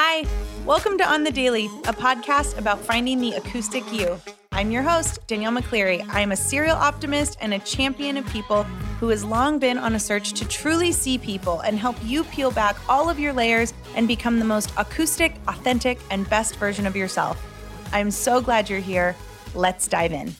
[0.00, 0.24] Hi,
[0.64, 4.20] welcome to On the Daily, a podcast about finding the acoustic you.
[4.52, 6.08] I'm your host, Danielle McCleary.
[6.08, 8.62] I am a serial optimist and a champion of people
[9.00, 12.52] who has long been on a search to truly see people and help you peel
[12.52, 16.94] back all of your layers and become the most acoustic, authentic, and best version of
[16.94, 17.44] yourself.
[17.92, 19.16] I'm so glad you're here.
[19.54, 20.34] Let's dive in.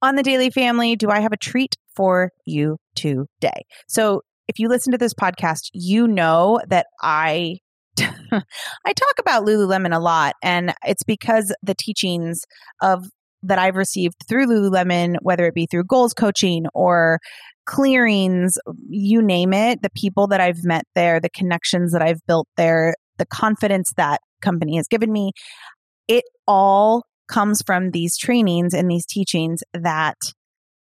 [0.00, 3.64] On the Daily Family, do I have a treat for you today?
[3.88, 7.58] So, if you listen to this podcast, you know that I
[7.98, 12.42] I talk about Lululemon a lot, and it's because the teachings
[12.80, 13.06] of
[13.42, 17.20] that I've received through Lululemon, whether it be through goals coaching or
[17.66, 22.48] clearings, you name it, the people that I've met there, the connections that I've built
[22.56, 25.32] there, the confidence that company has given me,
[26.08, 30.16] it all comes from these trainings and these teachings that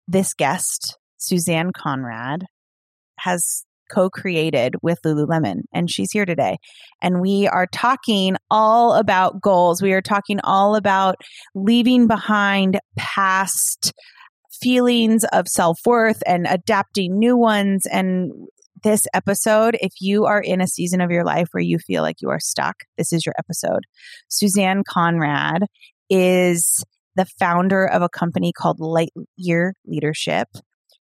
[0.07, 2.45] this guest, Suzanne Conrad,
[3.19, 6.57] has co created with Lululemon, and she's here today.
[7.01, 9.81] And we are talking all about goals.
[9.81, 11.15] We are talking all about
[11.55, 13.93] leaving behind past
[14.61, 17.85] feelings of self worth and adapting new ones.
[17.85, 18.31] And
[18.83, 22.21] this episode, if you are in a season of your life where you feel like
[22.21, 23.83] you are stuck, this is your episode.
[24.27, 25.63] Suzanne Conrad
[26.09, 26.83] is
[27.17, 30.47] the founder of a company called Lightyear Leadership.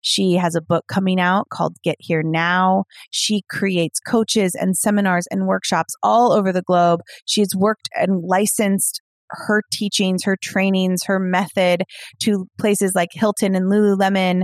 [0.00, 2.84] She has a book coming out called Get There Now.
[3.10, 7.00] She creates coaches and seminars and workshops all over the globe.
[7.24, 11.84] She has worked and licensed her teachings, her trainings, her method
[12.20, 14.42] to places like Hilton and Lululemon.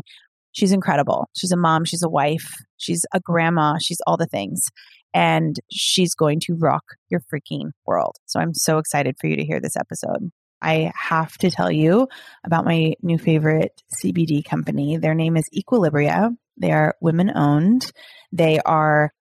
[0.52, 1.28] She's incredible.
[1.36, 4.64] She's a mom, she's a wife, she's a grandma, she's all the things.
[5.12, 8.16] And she's going to rock your freaking world.
[8.26, 10.30] So I'm so excited for you to hear this episode.
[10.62, 12.08] I have to tell you
[12.44, 14.96] about my new favorite CBD company.
[14.96, 16.36] Their name is Equilibria.
[16.56, 17.90] They are women owned.
[18.32, 19.12] They are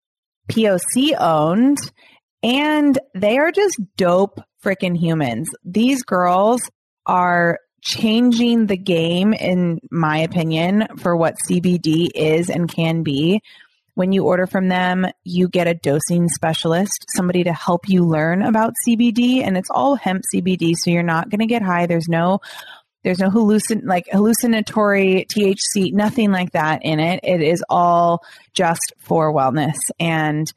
[0.49, 1.77] POC owned
[2.43, 5.49] and they are just dope freaking humans.
[5.63, 6.61] These girls
[7.05, 13.41] are changing the game, in my opinion, for what CBD is and can be.
[13.99, 18.41] When you order from them, you get a dosing specialist, somebody to help you learn
[18.41, 21.85] about CBD, and it's all hemp CBD, so you're not going to get high.
[21.85, 22.39] There's no
[23.03, 27.19] there's no hallucin like hallucinatory THC, nothing like that in it.
[27.23, 28.23] It is all
[28.53, 29.75] just for wellness.
[29.99, 30.49] And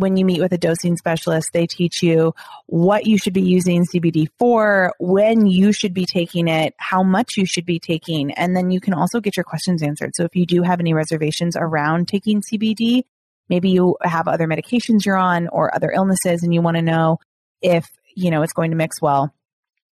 [0.00, 2.34] when you meet with a dosing specialist, they teach you
[2.66, 7.36] what you should be using CBD for, when you should be taking it, how much
[7.36, 10.16] you should be taking, and then you can also get your questions answered.
[10.16, 13.02] So if you do have any reservations around taking CBD,
[13.48, 17.18] maybe you have other medications you're on or other illnesses and you want to know
[17.60, 17.86] if,
[18.16, 19.34] you know, it's going to mix well,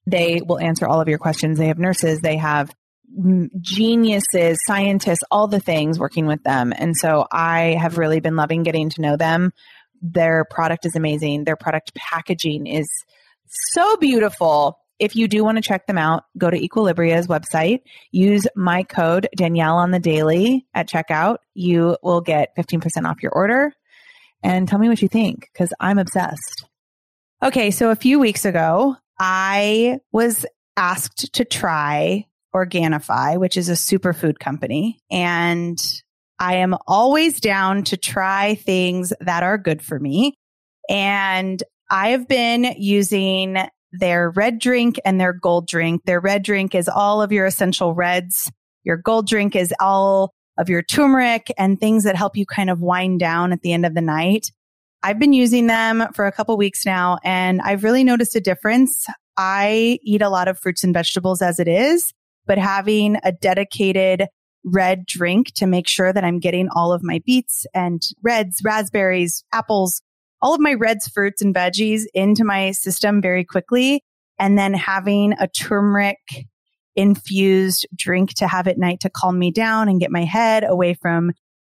[0.06, 1.58] they will answer all of your questions.
[1.58, 2.74] They have nurses, they have
[3.62, 6.74] geniuses, scientists, all the things working with them.
[6.76, 9.54] And so I have really been loving getting to know them
[10.02, 11.44] their product is amazing.
[11.44, 12.88] Their product packaging is
[13.48, 14.78] so beautiful.
[15.00, 17.82] If you do want to check them out, go to Equilibria's website.
[18.12, 21.38] Use my code Danielle on the daily at checkout.
[21.54, 23.74] You will get 15% off your order.
[24.44, 26.66] And tell me what you think because I'm obsessed.
[27.44, 32.26] Okay, so a few weeks ago, I was asked to try
[32.56, 35.00] Organifi, which is a superfood company.
[35.12, 35.78] And
[36.40, 40.36] I am always down to try things that are good for me.
[40.90, 43.58] And I have been using
[43.92, 46.04] their red drink and their gold drink.
[46.06, 48.52] Their red drink is all of your essential reds.
[48.84, 52.82] Your gold drink is all of your turmeric and things that help you kind of
[52.82, 54.52] wind down at the end of the night.
[55.04, 59.06] I've been using them for a couple weeks now and I've really noticed a difference.
[59.38, 62.12] I eat a lot of fruits and vegetables as it is,
[62.46, 64.28] but having a dedicated
[64.68, 69.44] red drink to make sure that I'm getting all of my beets and reds, raspberries,
[69.54, 70.02] apples,
[70.42, 74.04] all of my reds, fruits and veggies into my system very quickly.
[74.40, 76.20] And then having a turmeric
[76.96, 80.94] infused drink to have at night to calm me down and get my head away
[80.94, 81.32] from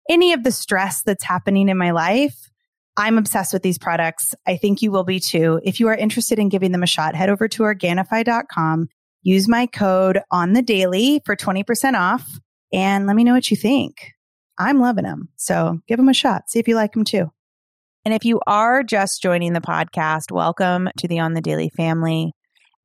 [0.08, 2.50] any of the stress that's happening in my life.
[2.96, 4.34] I'm obsessed with these products.
[4.46, 5.60] I think you will be too.
[5.64, 8.88] If you are interested in giving them a shot, head over to Organifi.com.
[9.22, 12.40] Use my code on the daily for 20% off
[12.72, 14.12] and let me know what you think.
[14.58, 15.28] I'm loving them.
[15.36, 16.48] So give them a shot.
[16.48, 17.30] See if you like them too.
[18.04, 22.32] And if you are just joining the podcast, welcome to the On the Daily family.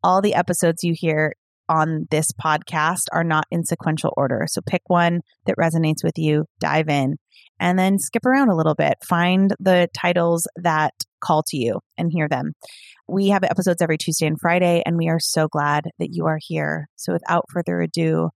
[0.04, 1.34] All the episodes you hear
[1.70, 4.46] on this podcast are not in sequential order.
[4.48, 7.16] So pick one that resonates with you, dive in,
[7.60, 8.96] and then skip around a little bit.
[9.08, 12.54] Find the titles that call to you and hear them.
[13.08, 16.40] We have episodes every Tuesday and Friday, and we are so glad that you are
[16.40, 16.88] here.
[16.96, 18.30] So without further ado,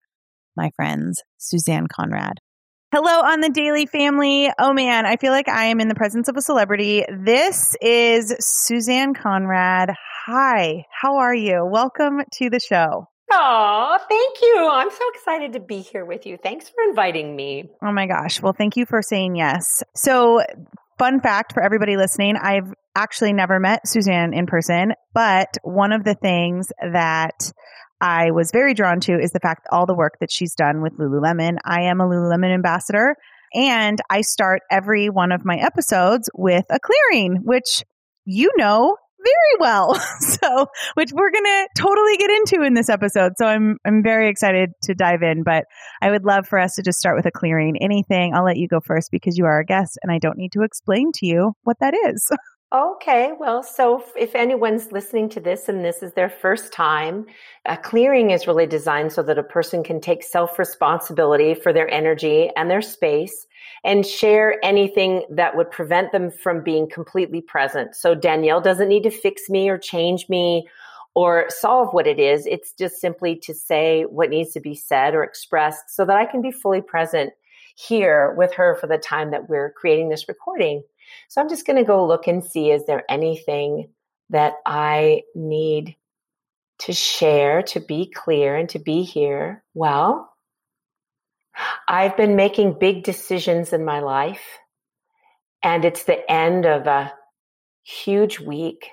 [0.57, 2.39] my friends, Suzanne Conrad.
[2.93, 4.51] Hello on the Daily Family.
[4.59, 7.05] Oh man, I feel like I am in the presence of a celebrity.
[7.09, 9.95] This is Suzanne Conrad.
[10.27, 11.65] Hi, how are you?
[11.65, 13.07] Welcome to the show.
[13.31, 14.69] Oh, thank you.
[14.69, 16.37] I'm so excited to be here with you.
[16.37, 17.69] Thanks for inviting me.
[17.81, 18.41] Oh my gosh.
[18.41, 19.83] Well, thank you for saying yes.
[19.95, 20.41] So,
[20.99, 26.03] fun fact for everybody listening I've actually never met Suzanne in person, but one of
[26.03, 27.51] the things that
[28.01, 30.97] I was very drawn to is the fact all the work that she's done with
[30.97, 31.57] Lululemon.
[31.63, 33.15] I am a Lululemon ambassador
[33.53, 37.83] and I start every one of my episodes with a clearing, which
[38.25, 39.93] you know very well.
[40.19, 43.33] so, which we're going to totally get into in this episode.
[43.37, 45.65] So, I'm I'm very excited to dive in, but
[46.01, 47.77] I would love for us to just start with a clearing.
[47.81, 50.53] Anything, I'll let you go first because you are a guest and I don't need
[50.53, 52.29] to explain to you what that is.
[52.73, 57.25] Okay, well, so if anyone's listening to this and this is their first time,
[57.65, 61.93] a clearing is really designed so that a person can take self responsibility for their
[61.93, 63.45] energy and their space
[63.83, 67.93] and share anything that would prevent them from being completely present.
[67.93, 70.65] So Danielle doesn't need to fix me or change me
[71.13, 72.45] or solve what it is.
[72.45, 76.25] It's just simply to say what needs to be said or expressed so that I
[76.25, 77.33] can be fully present
[77.75, 80.83] here with her for the time that we're creating this recording.
[81.27, 83.89] So I'm just going to go look and see is there anything
[84.29, 85.95] that I need
[86.79, 89.63] to share, to be clear, and to be here?
[89.73, 90.33] Well,
[91.87, 94.43] I've been making big decisions in my life,
[95.61, 97.13] and it's the end of a
[97.83, 98.87] huge week.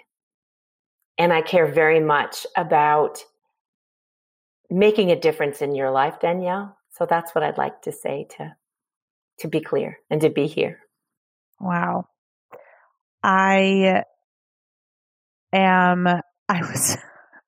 [1.17, 3.25] And I care very much about
[4.71, 6.76] making a difference in your life, Danielle.
[6.91, 8.55] So that's what I'd like to say to
[9.38, 10.81] to be clear and to be here.
[11.60, 12.05] Wow.
[13.22, 14.02] I
[15.52, 16.96] am, I was,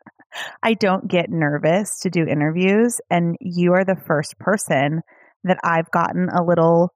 [0.63, 3.01] I don't get nervous to do interviews.
[3.11, 5.03] And you are the first person
[5.45, 6.93] that I've gotten a little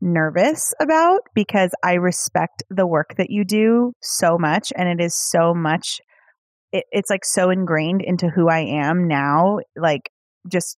[0.00, 4.72] nervous about because I respect the work that you do so much.
[4.76, 6.00] And it is so much,
[6.72, 9.58] it, it's like so ingrained into who I am now.
[9.76, 10.10] Like,
[10.50, 10.76] just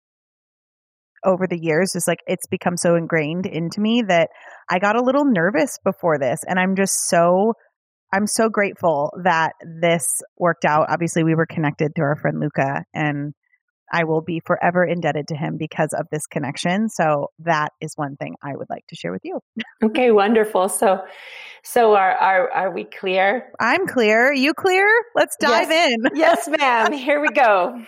[1.26, 4.30] over the years just like it's become so ingrained into me that
[4.70, 7.54] I got a little nervous before this and I'm just so
[8.12, 10.88] I'm so grateful that this worked out.
[10.90, 13.34] Obviously, we were connected through our friend Luca and
[13.92, 16.90] I will be forever indebted to him because of this connection.
[16.90, 19.40] So that is one thing I would like to share with you.
[19.84, 20.70] okay, wonderful.
[20.70, 21.00] So
[21.64, 23.52] so are are are we clear?
[23.60, 24.32] I'm clear.
[24.34, 24.88] You clear?
[25.16, 25.92] Let's dive yes.
[25.92, 26.18] in.
[26.18, 26.94] yes, ma'am.
[27.00, 27.82] Here we go.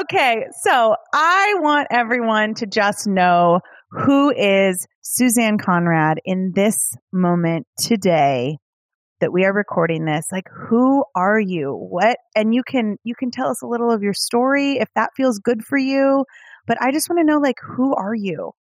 [0.00, 3.60] okay, so I want everyone to just know
[3.90, 8.58] who is Suzanne Conrad in this moment today
[9.20, 11.72] that we are recording this like who are you?
[11.72, 15.10] What and you can you can tell us a little of your story if that
[15.16, 16.24] feels good for you
[16.66, 18.52] but i just want to know like who are you?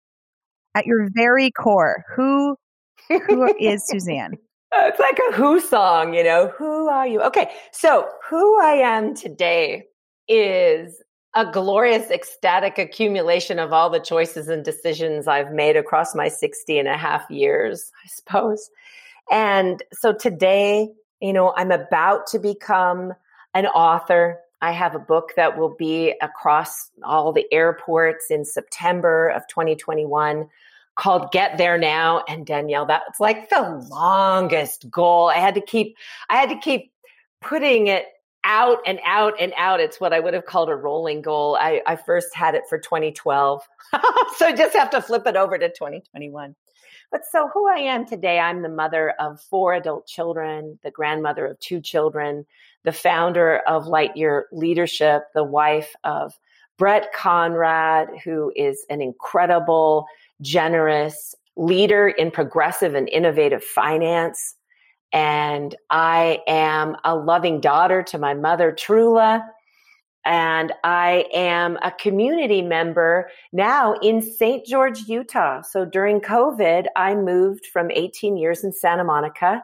[0.75, 2.55] At your very core who
[3.07, 4.33] who is suzanne?
[4.75, 7.21] It's like a who song you know who are you?
[7.21, 9.83] Okay so who i am today
[10.27, 11.01] is
[11.35, 16.79] a glorious ecstatic accumulation of all the choices and decisions i've made across my 60
[16.79, 18.69] and a half years i suppose
[19.31, 20.89] and so today,
[21.21, 23.13] you know, I'm about to become
[23.53, 24.39] an author.
[24.61, 30.47] I have a book that will be across all the airports in September of 2021
[30.95, 32.23] called Get There Now.
[32.27, 35.29] And Danielle, that's like the longest goal.
[35.29, 35.97] I had to keep,
[36.29, 36.91] I had to keep
[37.41, 38.05] putting it
[38.43, 39.79] out and out and out.
[39.79, 41.57] It's what I would have called a rolling goal.
[41.59, 43.61] I, I first had it for 2012.
[44.37, 46.55] so just have to flip it over to 2021.
[47.13, 51.45] But so who I am today, I'm the mother of four adult children, the grandmother
[51.45, 52.43] of two children,
[52.85, 56.33] the founder of Lightyear Leadership, the wife of
[56.79, 60.07] Brett Conrad, who is an incredible,
[60.41, 64.55] generous leader in progressive and innovative finance.
[65.11, 69.47] And I am a loving daughter to my mother, Trula,
[70.25, 74.65] and I am a community member now in St.
[74.65, 75.61] George, Utah.
[75.61, 79.63] So during COVID, I moved from 18 years in Santa Monica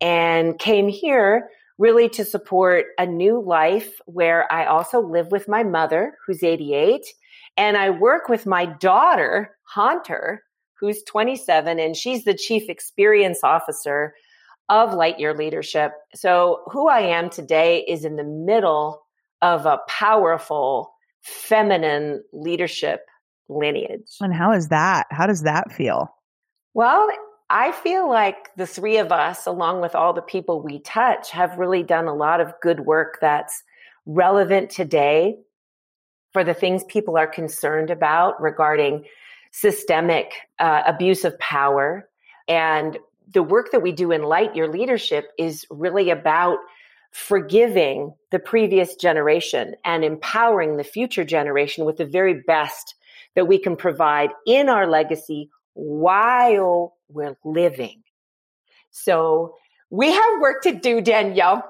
[0.00, 5.62] and came here really to support a new life where I also live with my
[5.62, 7.06] mother, who's 88,
[7.56, 10.44] and I work with my daughter, Hunter,
[10.78, 14.14] who's 27, and she's the chief experience officer
[14.68, 15.92] of Lightyear Leadership.
[16.14, 19.02] So who I am today is in the middle
[19.42, 20.92] of a powerful
[21.22, 23.06] feminine leadership
[23.48, 24.16] lineage.
[24.20, 25.06] And how is that?
[25.10, 26.14] How does that feel?
[26.74, 27.08] Well,
[27.48, 31.58] I feel like the three of us, along with all the people we touch, have
[31.58, 33.62] really done a lot of good work that's
[34.06, 35.36] relevant today
[36.32, 39.04] for the things people are concerned about regarding
[39.50, 42.08] systemic uh, abuse of power.
[42.46, 42.98] And
[43.32, 46.58] the work that we do in Lightyear Leadership is really about
[47.10, 52.94] forgiving the previous generation and empowering the future generation with the very best
[53.34, 58.02] that we can provide in our legacy while we're living.
[58.90, 59.54] So
[59.90, 61.64] we have work to do, Danielle.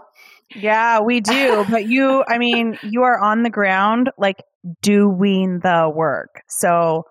[0.54, 1.64] Yeah, we do.
[1.70, 4.42] but you, I mean, you are on the ground, like
[4.82, 6.42] doing the work.
[6.48, 7.04] So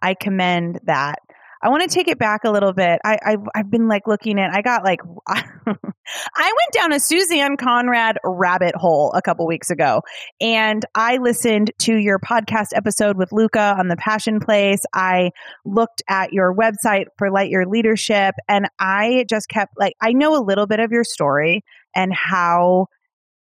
[0.00, 1.18] I commend that.
[1.62, 3.00] I want to take it back a little bit.
[3.04, 7.56] I, I've, I've been like looking at, I got like, I went down a Suzanne
[7.56, 10.02] Conrad rabbit hole a couple weeks ago
[10.40, 14.82] and I listened to your podcast episode with Luca on the Passion Place.
[14.92, 15.30] I
[15.64, 20.42] looked at your website for Lightyear Leadership and I just kept like, I know a
[20.42, 21.62] little bit of your story
[21.94, 22.86] and how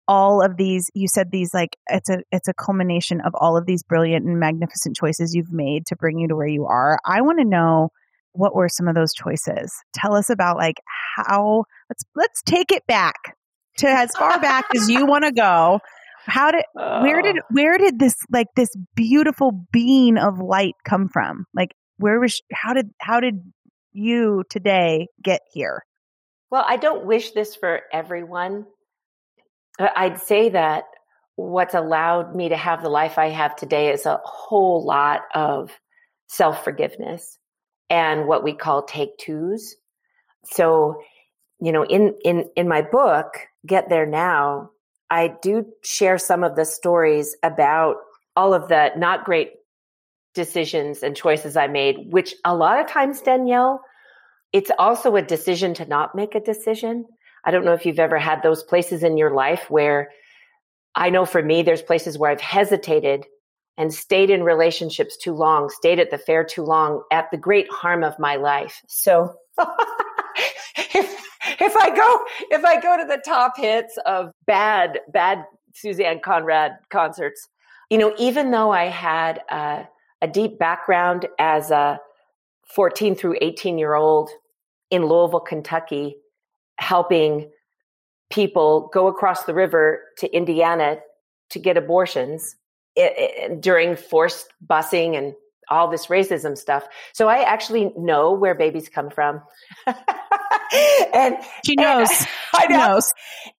[0.08, 3.66] all of these you said these like it's a it's a culmination of all of
[3.66, 7.22] these brilliant and magnificent choices you've made to bring you to where you are i
[7.22, 7.90] want to know
[8.34, 9.74] what were some of those choices?
[9.94, 10.78] Tell us about like
[11.16, 13.16] how let's let's take it back
[13.78, 15.80] to as far back as you want to go.
[16.26, 21.46] How did where did where did this like this beautiful being of light come from?
[21.54, 23.42] Like where was how did how did
[23.92, 25.84] you today get here?
[26.50, 28.66] Well, I don't wish this for everyone.
[29.80, 30.84] I'd say that
[31.36, 35.72] what's allowed me to have the life I have today is a whole lot of
[36.28, 37.38] self forgiveness
[37.92, 39.76] and what we call take twos.
[40.46, 41.02] So,
[41.60, 43.36] you know, in in in my book,
[43.68, 44.72] Get There Now,
[45.12, 47.98] I do share some of the stories about
[48.36, 49.52] all of the not great
[50.34, 53.82] decisions and choices I made, which a lot of times, Danielle,
[54.54, 57.06] it's also a decision to not make a decision.
[57.44, 60.12] I don't know if you've ever had those places in your life where
[60.96, 63.26] I know for me, there's places where I've hesitated
[63.82, 67.68] and stayed in relationships too long, stayed at the fair too long at the great
[67.72, 68.80] harm of my life.
[68.88, 69.34] So
[70.78, 71.26] if,
[71.60, 76.74] if I go if I go to the top hits of bad bad Suzanne Conrad
[76.92, 77.50] concerts,
[77.90, 79.88] you know, even though I had a,
[80.22, 82.00] a deep background as a
[82.76, 84.30] 14 through 18 year old
[84.92, 86.18] in Louisville, Kentucky,
[86.78, 87.50] helping
[88.30, 90.98] people go across the river to Indiana
[91.50, 92.58] to get abortions
[92.96, 95.34] it, it, during forced busing and
[95.70, 96.86] all this racism stuff.
[97.14, 99.42] So I actually know where babies come from.
[101.14, 102.10] and she knows.
[102.10, 102.78] And, I know.
[102.78, 103.14] knows.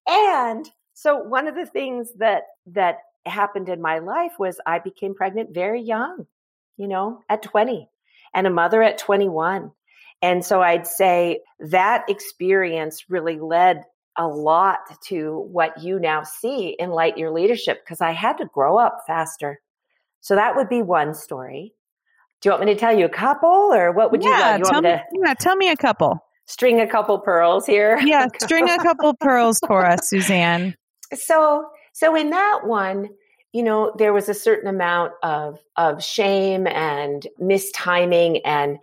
[0.07, 5.15] And so one of the things that that happened in my life was I became
[5.15, 6.27] pregnant very young,
[6.77, 7.89] you know, at 20
[8.33, 9.71] and a mother at 21.
[10.21, 13.83] And so I'd say that experience really led
[14.17, 18.77] a lot to what you now see in Lightyear Leadership because I had to grow
[18.77, 19.59] up faster.
[20.21, 21.73] So that would be one story.
[22.41, 24.63] Do you want me to tell you a couple or what would yeah, you, you
[24.69, 26.19] tell me, to yeah, tell me a couple.
[26.45, 27.97] String a couple pearls here.
[27.99, 30.75] Yeah, string a couple pearls for us, Suzanne.
[31.13, 33.09] So so in that one,
[33.53, 38.77] you know, there was a certain amount of of shame and mistiming and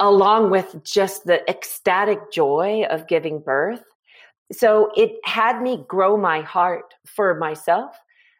[0.00, 3.82] along with just the ecstatic joy of giving birth.
[4.52, 7.98] So it had me grow my heart for myself,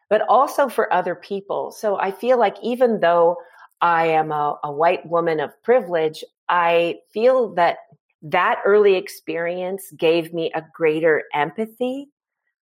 [0.09, 1.71] but also for other people.
[1.71, 3.37] So I feel like even though
[3.81, 7.77] I am a, a white woman of privilege, I feel that
[8.21, 12.09] that early experience gave me a greater empathy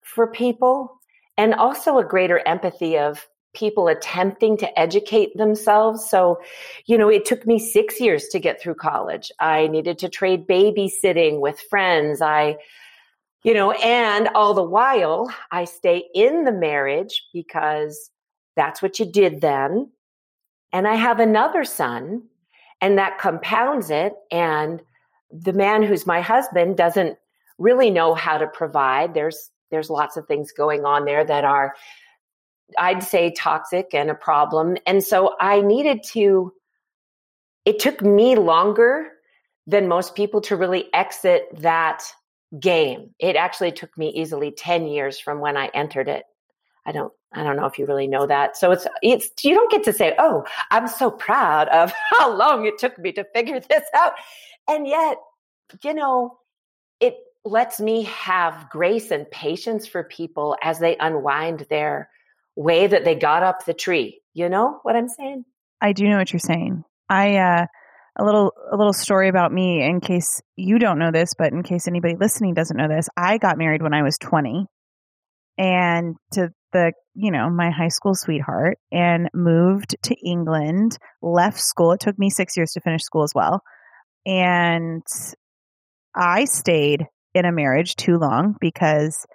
[0.02, 1.00] for people
[1.36, 3.26] and also a greater empathy of
[3.56, 6.08] people attempting to educate themselves.
[6.08, 6.40] So,
[6.84, 9.32] you know, it took me six years to get through college.
[9.40, 12.20] I needed to trade babysitting with friends.
[12.20, 12.56] I,
[13.42, 18.10] you know, and all the while I stay in the marriage because
[18.56, 19.90] that's what you did then.
[20.72, 22.22] And I have another son,
[22.80, 24.14] and that compounds it.
[24.30, 24.82] And
[25.30, 27.16] the man who's my husband doesn't
[27.58, 29.14] really know how to provide.
[29.14, 31.74] There's there's lots of things going on there that are
[32.78, 34.76] I'd say toxic and a problem.
[34.86, 36.52] And so I needed to,
[37.64, 39.08] it took me longer
[39.66, 42.02] than most people to really exit that
[42.60, 43.10] game.
[43.18, 46.24] It actually took me easily 10 years from when I entered it.
[46.86, 48.56] I don't I don't know if you really know that.
[48.56, 52.64] So it's it's you don't get to say, "Oh, I'm so proud of how long
[52.64, 54.12] it took me to figure this out."
[54.68, 55.18] And yet,
[55.82, 56.38] you know,
[57.00, 62.08] it lets me have grace and patience for people as they unwind their
[62.56, 64.20] way that they got up the tree.
[64.34, 65.44] You know what I'm saying?
[65.80, 66.82] I do know what you're saying.
[67.08, 67.66] I uh
[68.18, 71.62] a little a little story about me in case you don't know this, but in
[71.62, 73.08] case anybody listening doesn't know this.
[73.16, 74.66] I got married when I was 20.
[75.58, 81.92] And to the, you know, my high school sweetheart and moved to England, left school.
[81.92, 83.62] It took me 6 years to finish school as well.
[84.26, 85.02] And
[86.14, 89.26] I stayed in a marriage too long because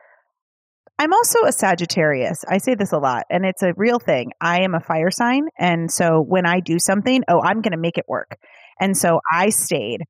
[1.01, 2.45] I'm also a Sagittarius.
[2.47, 4.33] I say this a lot, and it's a real thing.
[4.39, 5.47] I am a fire sign.
[5.57, 8.37] And so when I do something, oh, I'm going to make it work.
[8.79, 10.03] And so I stayed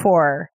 [0.00, 0.48] for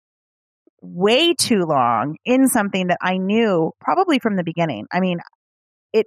[0.82, 4.86] way too long in something that I knew probably from the beginning.
[4.90, 5.20] I mean,
[5.92, 6.06] it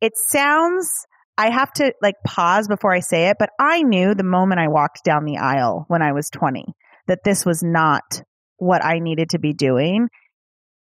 [0.00, 0.90] it sounds
[1.36, 4.68] I have to like pause before I say it, but I knew the moment I
[4.68, 6.64] walked down the aisle when I was 20
[7.08, 8.22] that this was not
[8.56, 10.08] what I needed to be doing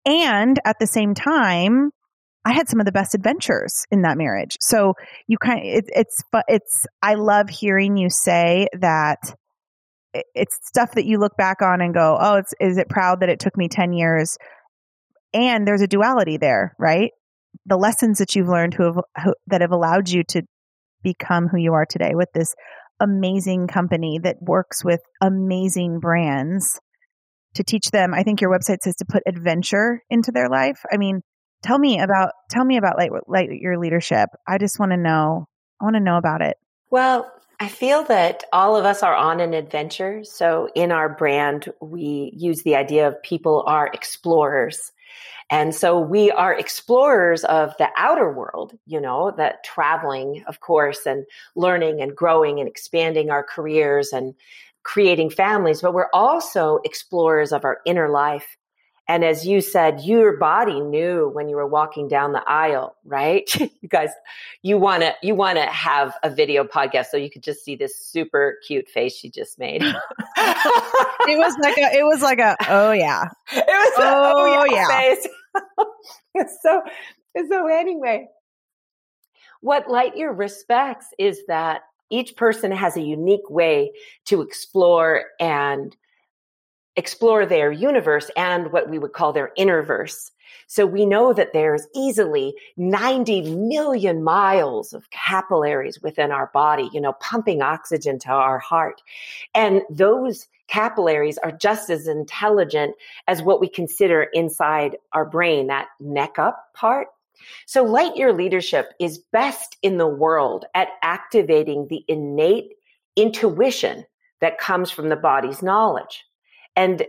[0.06, 1.92] and at the same time,
[2.46, 4.58] I had some of the best adventures in that marriage.
[4.60, 4.96] So
[5.28, 9.20] you kind of, it, it's, it's, I love hearing you say that
[10.14, 13.30] it's stuff that you look back on and go, oh, it's, is it proud that
[13.30, 14.38] it took me 10 years?
[15.34, 17.12] And there's a duality there, right?
[17.66, 20.44] The lessons that you've learned who have, who, that have allowed you to
[21.02, 22.54] become who you are today with this
[23.00, 26.80] amazing company that works with amazing brands
[27.56, 30.84] to teach them i think your website says to put adventure into their life.
[30.92, 31.22] I mean
[31.62, 34.30] tell me about tell me about Lightyear leadership.
[34.48, 35.48] I just want to know
[35.82, 36.58] i want to know about it.
[36.90, 40.24] Well i feel that all of us are on an adventure.
[40.24, 44.92] So in our brand we use the idea of people are explorers.
[45.50, 51.06] And so we are explorers of the outer world, you know, that traveling, of course,
[51.06, 54.34] and learning and growing and expanding our careers and
[54.84, 58.58] creating families, but we're also explorers of our inner life.
[59.08, 63.50] And as you said, your body knew when you were walking down the aisle, right?
[63.60, 64.12] you guys,
[64.62, 67.75] you want to, you want to have a video podcast so you could just see
[67.75, 69.82] this super cute face she just made.
[70.38, 73.25] it was like a, it was like a, oh yeah.
[73.52, 75.16] It was, oh, oh yeah,
[76.36, 76.46] yeah.
[76.62, 76.82] so,
[77.50, 78.28] so anyway,
[79.60, 83.92] what Lightyear respects is that each person has a unique way
[84.26, 85.96] to explore and
[86.96, 90.32] explore their universe and what we would call their innerverse.
[90.68, 97.02] So we know that there's easily 90 million miles of capillaries within our body, you
[97.02, 99.02] know, pumping oxygen to our heart.
[99.54, 102.96] And those capillaries are just as intelligent
[103.28, 107.08] as what we consider inside our brain, that neck up part.
[107.65, 112.73] So Lightyear leadership is best in the world at activating the innate
[113.15, 114.06] intuition
[114.41, 116.23] that comes from the body's knowledge.
[116.75, 117.06] And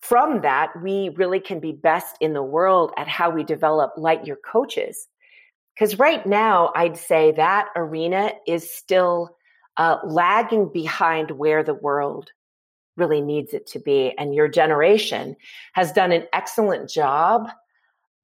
[0.00, 4.36] from that, we really can be best in the world at how we develop Lightyear
[4.44, 5.06] coaches.
[5.74, 9.36] Because right now, I'd say that arena is still
[9.76, 12.30] uh, lagging behind where the world
[12.96, 14.12] really needs it to be.
[14.18, 15.36] And your generation
[15.72, 17.48] has done an excellent job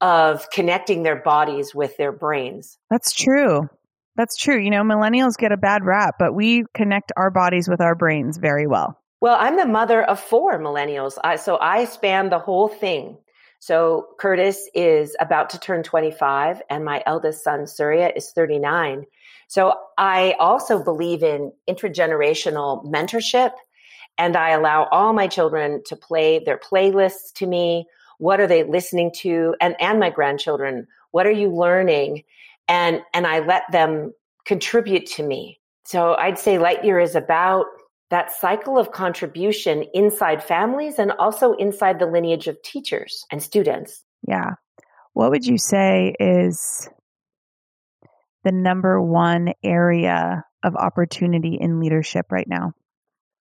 [0.01, 2.79] of connecting their bodies with their brains.
[2.91, 3.69] That's true.
[4.17, 4.59] That's true.
[4.59, 8.37] You know, millennials get a bad rap, but we connect our bodies with our brains
[8.39, 9.01] very well.
[9.21, 13.19] Well, I'm the mother of four millennials, I, so I span the whole thing.
[13.61, 19.05] So Curtis is about to turn 25, and my eldest son, Surya, is 39.
[19.49, 23.53] So I also believe in intergenerational mentorship,
[24.17, 27.87] and I allow all my children to play their playlists to me
[28.19, 29.55] what are they listening to?
[29.61, 32.25] And and my grandchildren what are you learning?
[32.69, 34.13] And and i let them
[34.45, 35.61] contribute to me.
[35.85, 37.67] So i'd say lightyear is about
[38.11, 44.03] that cycle of contribution inside families and also inside the lineage of teachers and students.
[44.27, 44.53] Yeah.
[45.13, 46.89] What would you say is
[48.45, 52.73] the number one area of opportunity in leadership right now?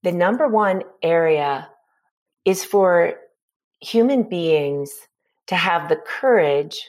[0.03, 1.69] The number one area
[2.45, 3.15] is for
[3.81, 4.93] human beings
[5.49, 6.87] to have the courage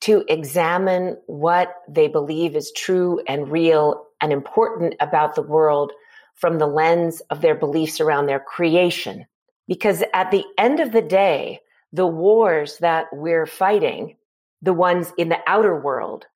[0.00, 5.92] to examine what they believe is true and real and important about the world
[6.34, 9.26] from the lens of their beliefs around their creation.
[9.66, 11.60] Because at the end of the day,
[11.92, 14.16] the wars that we're fighting,
[14.62, 16.26] the ones in the outer world,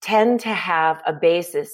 [0.00, 1.70] tend to have a basis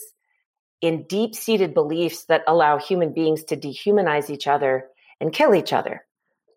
[0.81, 4.87] in deep seated beliefs that allow human beings to dehumanize each other
[5.21, 6.06] and kill each other.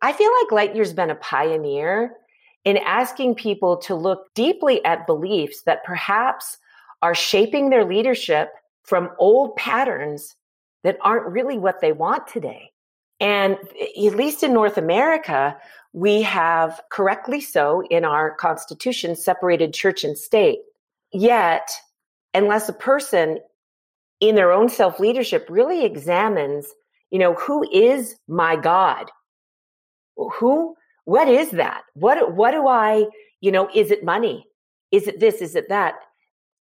[0.02, 2.16] I feel like Lightyear's been a pioneer
[2.66, 6.58] in asking people to look deeply at beliefs that perhaps
[7.02, 8.50] are shaping their leadership
[8.84, 10.36] from old patterns
[10.84, 12.72] that aren't really what they want today.
[13.20, 15.58] And eh, at least in North America,
[15.94, 20.60] we have correctly so in our constitution separated church and state.
[21.12, 21.70] Yet,
[22.34, 23.40] unless a person
[24.20, 26.68] in their own self leadership really examines,
[27.10, 29.10] you know, who is my God?
[30.40, 33.06] Who what is that what what do i
[33.42, 34.46] you know is it money
[34.92, 35.42] Is it this?
[35.42, 35.96] Is it that?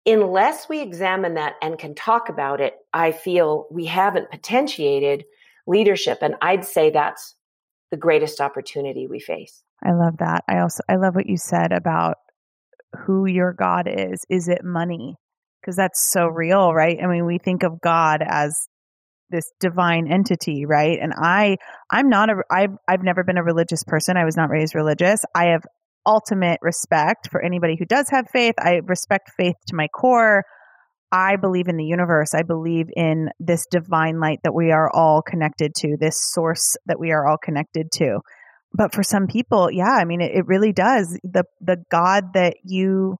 [0.05, 5.25] Unless we examine that and can talk about it, I feel we haven't potentiated
[5.67, 6.19] leadership.
[6.21, 7.35] And I'd say that's
[7.91, 9.61] the greatest opportunity we face.
[9.83, 10.43] I love that.
[10.47, 12.17] I also I love what you said about
[13.05, 14.25] who your God is.
[14.29, 15.15] Is it money?
[15.61, 16.97] Because that's so real, right?
[17.01, 18.67] I mean, we think of God as
[19.29, 20.97] this divine entity, right?
[21.01, 21.57] And I
[21.91, 24.17] I'm not a I've I've never been a religious person.
[24.17, 25.21] I was not raised religious.
[25.35, 25.63] I have
[26.05, 28.55] ultimate respect for anybody who does have faith.
[28.59, 30.43] I respect faith to my core.
[31.11, 32.33] I believe in the universe.
[32.33, 36.99] I believe in this divine light that we are all connected to, this source that
[36.99, 38.19] we are all connected to.
[38.73, 41.17] But for some people, yeah, I mean, it, it really does.
[41.23, 43.17] The the God that you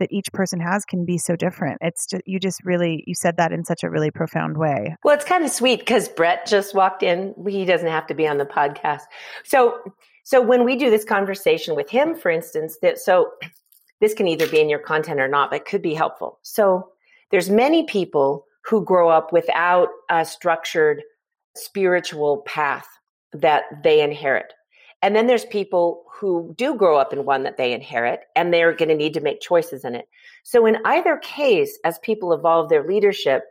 [0.00, 1.78] that each person has can be so different.
[1.80, 4.96] It's just you just really you said that in such a really profound way.
[5.04, 7.34] Well, it's kind of sweet because Brett just walked in.
[7.48, 9.02] He doesn't have to be on the podcast.
[9.44, 9.78] So
[10.24, 13.30] so when we do this conversation with him, for instance, that so
[14.00, 16.38] this can either be in your content or not, but could be helpful.
[16.42, 16.88] So
[17.30, 21.02] there's many people who grow up without a structured
[21.56, 22.86] spiritual path
[23.32, 24.52] that they inherit.
[25.02, 28.74] And then there's people who do grow up in one that they inherit and they're
[28.74, 30.06] going to need to make choices in it.
[30.42, 33.44] So in either case, as people evolve their leadership,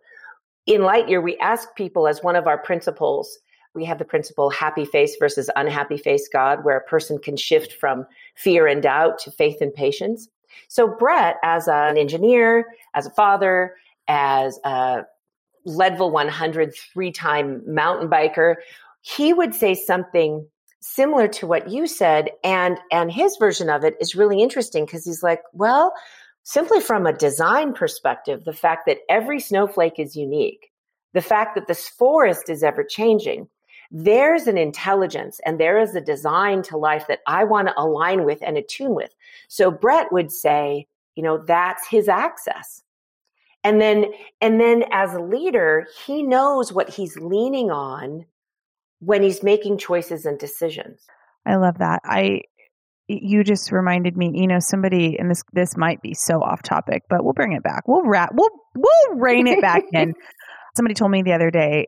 [0.68, 3.40] in Lightyear, we ask people as one of our principles,
[3.74, 7.74] we have the principle happy face versus unhappy face God, where a person can shift
[7.74, 10.28] from fear and doubt to faith and patience.
[10.68, 13.76] So Brett, as an engineer, as a father,
[14.08, 15.06] as a
[15.66, 18.56] Leadville 100 three-time mountain biker,
[19.02, 20.46] he would say something
[20.82, 25.06] similar to what you said and and his version of it is really interesting because
[25.06, 25.94] he's like well
[26.44, 30.72] simply from a design perspective the fact that every snowflake is unique
[31.14, 33.48] the fact that this forest is ever changing
[33.92, 38.24] there's an intelligence and there is a design to life that i want to align
[38.24, 39.14] with and attune with.
[39.48, 42.82] So brett would say you know that's his access.
[43.66, 44.06] And then
[44.40, 48.26] and then as a leader he knows what he's leaning on
[49.00, 51.06] when he's making choices and decisions.
[51.46, 52.02] I love that.
[52.04, 52.42] I
[53.08, 57.04] you just reminded me, you know, somebody and this this might be so off topic,
[57.10, 57.88] but we'll bring it back.
[57.88, 60.14] We'll wrap we'll we'll rein it back in.
[60.76, 61.88] Somebody told me the other day,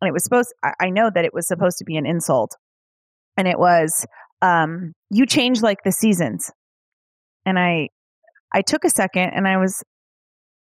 [0.00, 2.56] and it was supposed I, I know that it was supposed to be an insult.
[3.36, 4.06] And it was
[4.42, 6.50] um you change like the seasons.
[7.44, 7.88] And I
[8.52, 9.82] I took a second and I was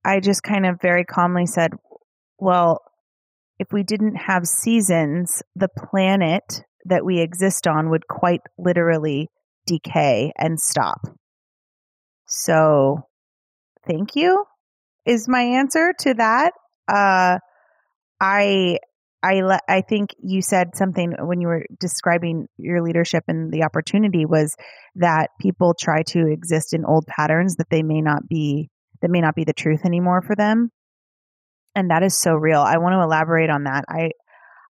[0.05, 1.73] I just kind of very calmly said,
[2.39, 2.81] Well,
[3.59, 9.29] if we didn't have seasons, the planet that we exist on would quite literally
[9.67, 11.01] decay and stop.
[12.27, 13.07] So,
[13.87, 14.45] thank you
[15.05, 16.53] is my answer to that.
[16.89, 17.39] Uh,
[18.21, 18.79] I
[19.23, 23.65] I le- I think you said something when you were describing your leadership and the
[23.65, 24.57] opportunity was
[24.97, 28.71] that people try to exist in old patterns that they may not be
[29.03, 30.71] that may not be the truth anymore for them
[31.77, 32.61] and that is so real.
[32.61, 33.85] I want to elaborate on that.
[33.89, 34.11] I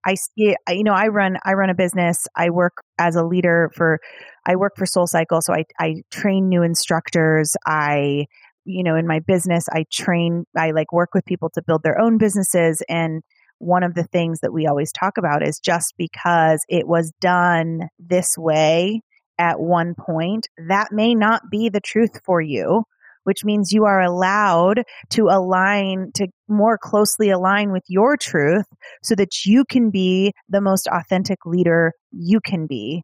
[0.05, 2.27] I see it, you know, I run I run a business.
[2.37, 4.01] I work as a leader for
[4.47, 7.57] I work for Soul Cycle, so I I train new instructors.
[7.67, 8.27] I
[8.65, 11.99] you know, in my business, I train I like work with people to build their
[11.99, 13.23] own businesses and
[13.59, 17.89] one of the things that we always talk about is just because it was done
[17.99, 19.01] this way
[19.39, 22.85] at one point, that may not be the truth for you
[23.27, 28.67] which means you are allowed to align, to more closely align with your truth
[29.03, 33.03] so that you can be the most authentic leader you can be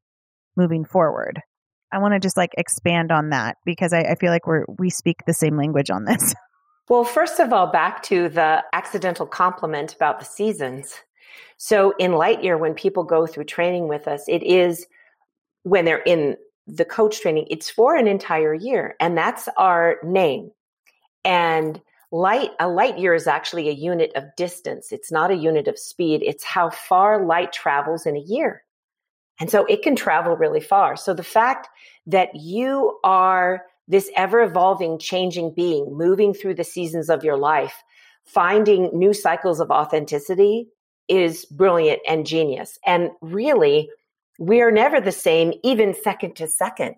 [0.57, 1.41] moving forward.
[1.93, 4.91] I want to just like expand on that because I, I feel like we're we
[4.91, 6.35] speak the same language on this.
[6.89, 10.97] Well, first of all, back to the accidental compliment about the seasons.
[11.57, 14.85] So in Lightyear, when people go through training with us, it is
[15.63, 18.95] when they're in the coach training, it's for an entire year.
[19.01, 20.51] And that's our name.
[21.25, 24.93] And light, a light year is actually a unit of distance.
[24.93, 26.23] It's not a unit of speed.
[26.25, 28.63] It's how far light travels in a year.
[29.41, 30.97] And so it can travel really far.
[30.97, 31.69] So the fact
[32.07, 37.83] that you are this ever evolving, changing being, moving through the seasons of your life,
[38.25, 40.69] finding new cycles of authenticity
[41.09, 42.79] is brilliant and genius.
[42.87, 43.91] And really,
[44.43, 46.97] we are never the same, even second to second.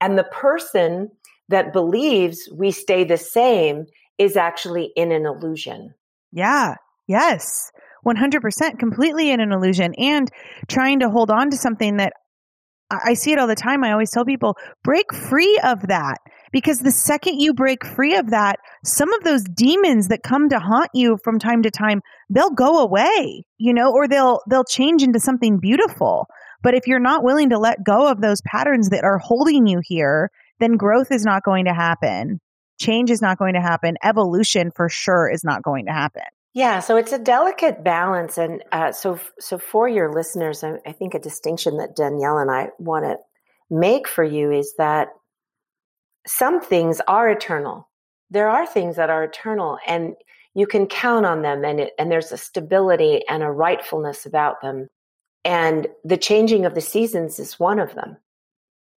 [0.00, 1.10] And the person
[1.50, 5.94] that believes we stay the same is actually in an illusion.
[6.32, 6.76] Yeah.
[7.06, 7.70] Yes.
[8.06, 10.30] 100% completely in an illusion and
[10.68, 12.14] trying to hold on to something that
[12.90, 13.84] I see it all the time.
[13.84, 16.16] I always tell people break free of that
[16.52, 20.58] because the second you break free of that, some of those demons that come to
[20.58, 25.02] haunt you from time to time, they'll go away, you know, or they'll they'll change
[25.02, 26.26] into something beautiful.
[26.62, 29.80] But if you're not willing to let go of those patterns that are holding you
[29.82, 32.40] here, then growth is not going to happen.
[32.80, 33.96] change is not going to happen.
[34.02, 36.22] Evolution for sure is not going to happen.
[36.54, 40.92] Yeah, so it's a delicate balance, and uh, so so for your listeners, I, I
[40.92, 43.16] think a distinction that Danielle and I want to
[43.70, 45.08] make for you is that
[46.26, 47.88] some things are eternal.
[48.30, 50.14] There are things that are eternal, and
[50.54, 54.60] you can count on them, and it, and there's a stability and a rightfulness about
[54.62, 54.88] them.
[55.48, 58.16] And the changing of the seasons is one of them.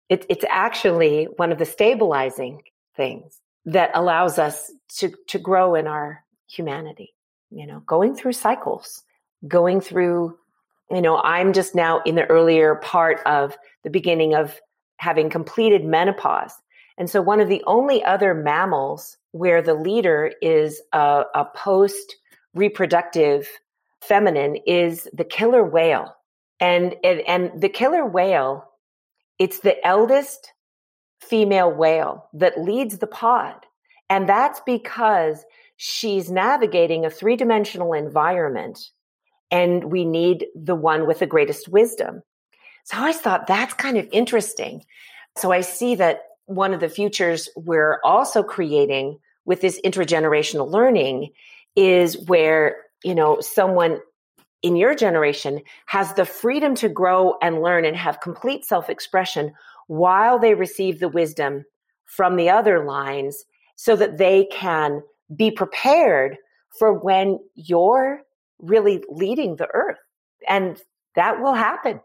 [0.09, 2.63] It, it's actually one of the stabilizing
[2.97, 7.13] things that allows us to to grow in our humanity
[7.51, 9.03] you know, going through cycles,
[9.47, 10.37] going through,
[10.91, 14.59] you know, I'm just now in the earlier part of the beginning of
[14.97, 16.53] having completed menopause.
[16.97, 22.17] And so one of the only other mammals where the leader is a, a post
[22.53, 23.47] reproductive
[24.01, 26.15] feminine is the killer whale.
[26.59, 28.65] And, and, and the killer whale,
[29.37, 30.53] it's the eldest
[31.21, 33.55] female whale that leads the pod.
[34.09, 35.45] And that's because
[35.77, 38.79] she's navigating a three dimensional environment
[39.51, 42.21] and we need the one with the greatest wisdom.
[42.83, 44.83] So I thought that's kind of interesting.
[45.37, 51.29] So I see that one of the futures we're also creating with this intergenerational learning
[51.75, 53.99] is where, you know, someone
[54.61, 59.53] in your generation has the freedom to grow and learn and have complete self expression
[59.87, 61.65] while they receive the wisdom
[62.05, 63.45] from the other lines
[63.75, 65.01] so that they can
[65.35, 66.37] be prepared
[66.77, 68.21] for when you're
[68.59, 69.97] really leading the earth.
[70.47, 70.81] And
[71.15, 72.01] that will happen.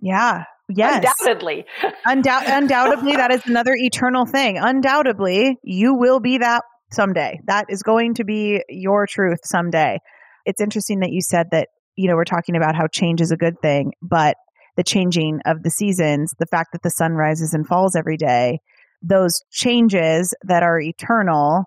[0.00, 0.44] Yeah.
[0.68, 1.04] Yes.
[1.20, 1.66] Undoubtedly.
[2.06, 4.56] Undou- undoubtedly, that is another eternal thing.
[4.56, 7.40] Undoubtedly, you will be that someday.
[7.46, 9.98] That is going to be your truth someday.
[10.46, 11.68] It's interesting that you said that,
[12.00, 14.36] you know, we're talking about how change is a good thing, but
[14.76, 18.60] the changing of the seasons, the fact that the sun rises and falls every day,
[19.02, 21.64] those changes that are eternal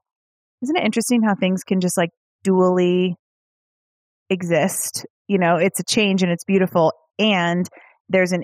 [0.63, 2.11] isn't it interesting how things can just like
[2.45, 3.15] dually
[4.29, 5.05] exist?
[5.27, 7.67] You know, it's a change and it's beautiful and
[8.09, 8.43] there's an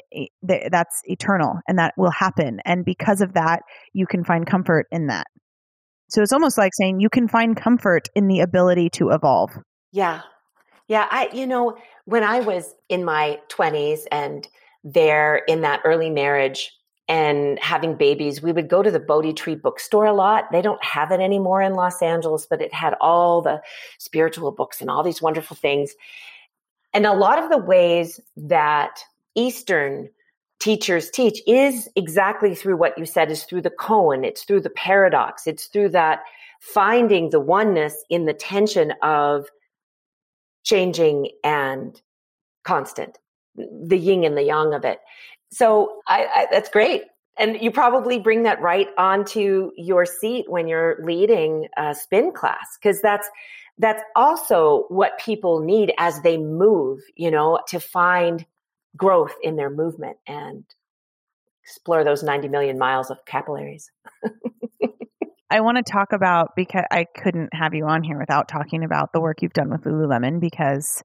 [0.52, 3.62] that's eternal and that will happen and because of that
[3.94, 5.28] you can find comfort in that.
[6.10, 9.52] So it's almost like saying you can find comfort in the ability to evolve.
[9.92, 10.22] Yeah.
[10.90, 14.46] Yeah, I you know, when I was in my 20s and
[14.84, 16.74] there in that early marriage
[17.08, 20.46] and having babies, we would go to the Bodhi Tree bookstore a lot.
[20.52, 23.62] They don't have it anymore in Los Angeles, but it had all the
[24.00, 25.94] spiritual books and all these wonderful things.
[26.92, 29.00] And a lot of the ways that
[29.36, 30.10] Eastern
[30.60, 34.72] teachers teach is exactly through what you said is through the koan, it's through the
[34.72, 36.22] paradox, it's through that
[36.60, 39.50] finding the oneness in the tension of
[40.64, 42.02] changing and
[42.64, 43.18] constant,
[43.56, 45.00] the yin and the yang of it.
[45.52, 47.04] So I, I, that's great.
[47.38, 52.78] And you probably bring that right onto your seat when you're leading a spin class
[52.82, 53.30] because that's
[53.78, 58.46] that's also what people need as they move you know to find
[58.98, 60.66] growth in their movement and
[61.64, 63.90] explore those 90 million miles of capillaries
[65.52, 69.14] I want to talk about because I couldn't have you on here without talking about
[69.14, 71.02] the work you've done with Lululemon because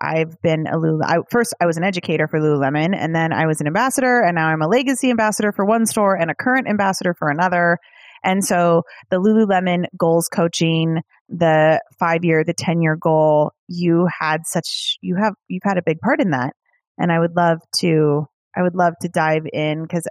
[0.00, 1.00] I've been a Lulu.
[1.04, 4.34] I, first, I was an educator for Lululemon, and then I was an ambassador, and
[4.34, 7.78] now I'm a legacy ambassador for one store and a current ambassador for another.
[8.24, 14.46] And so, the Lululemon goals coaching, the five year, the ten year goal, you had
[14.46, 16.54] such you have you've had a big part in that,
[16.98, 18.26] and I would love to
[18.56, 20.06] I would love to dive in because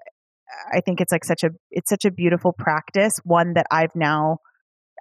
[0.71, 4.37] I think it's like such a it's such a beautiful practice, one that I've now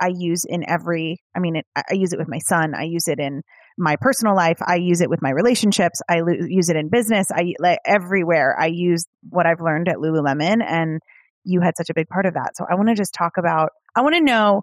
[0.00, 1.22] I use in every.
[1.34, 2.74] I mean, it, I use it with my son.
[2.74, 3.42] I use it in
[3.78, 4.58] my personal life.
[4.66, 6.00] I use it with my relationships.
[6.08, 7.28] I lo- use it in business.
[7.32, 8.56] I like everywhere.
[8.58, 11.00] I use what I've learned at Lululemon, and
[11.44, 12.56] you had such a big part of that.
[12.56, 13.70] So I want to just talk about.
[13.94, 14.62] I want to know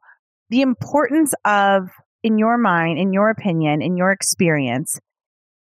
[0.50, 1.90] the importance of,
[2.24, 5.00] in your mind, in your opinion, in your experience,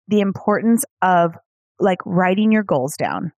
[0.08, 1.34] the importance of
[1.78, 3.32] like writing your goals down,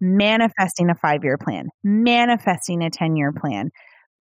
[0.00, 3.70] manifesting a five year plan, manifesting a 10 year plan,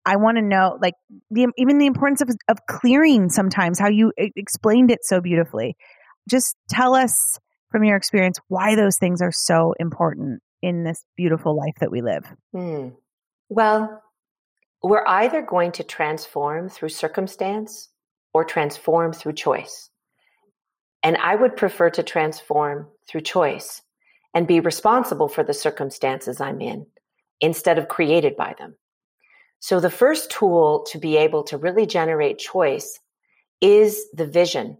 [0.05, 0.95] I want to know, like,
[1.31, 5.75] the, even the importance of, of clearing sometimes, how you explained it so beautifully.
[6.29, 7.39] Just tell us
[7.71, 12.01] from your experience why those things are so important in this beautiful life that we
[12.01, 12.25] live.
[12.53, 12.89] Hmm.
[13.49, 14.01] Well,
[14.81, 17.89] we're either going to transform through circumstance
[18.33, 19.89] or transform through choice.
[21.03, 23.82] And I would prefer to transform through choice
[24.33, 26.85] and be responsible for the circumstances I'm in
[27.41, 28.75] instead of created by them.
[29.59, 32.99] So the first tool to be able to really generate choice
[33.61, 34.77] is the vision.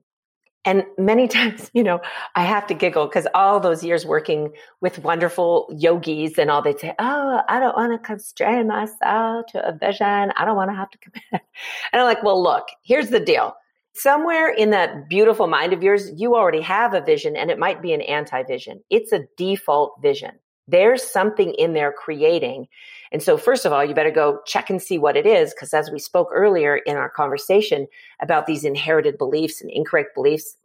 [0.66, 2.02] And many times, you know,
[2.36, 6.80] I have to giggle because all those years working with wonderful yogis and all, they'd
[6.80, 10.32] say, Oh, I don't want to constrain myself to a vision.
[10.36, 11.24] I don't want to have to commit.
[11.92, 13.56] And I'm like, Well, look, here's the deal.
[13.96, 17.82] Somewhere in that beautiful mind of yours, you already have a vision and it might
[17.82, 18.84] be an anti vision.
[18.90, 20.32] It's a default vision.
[20.68, 22.68] There's something in there creating.
[23.12, 25.54] And so, first of all, you better go check and see what it is.
[25.54, 27.88] Because as we spoke earlier in our conversation
[28.22, 30.58] about these inherited beliefs and incorrect beliefs,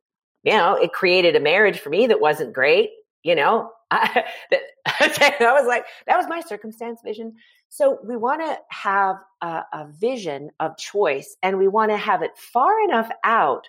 [0.45, 2.91] you know, it created a marriage for me that wasn't great.
[3.25, 4.61] You know, I, that,
[5.41, 7.35] I was like, that was my circumstance vision.
[7.68, 12.22] So we want to have a, a vision of choice and we want to have
[12.22, 13.68] it far enough out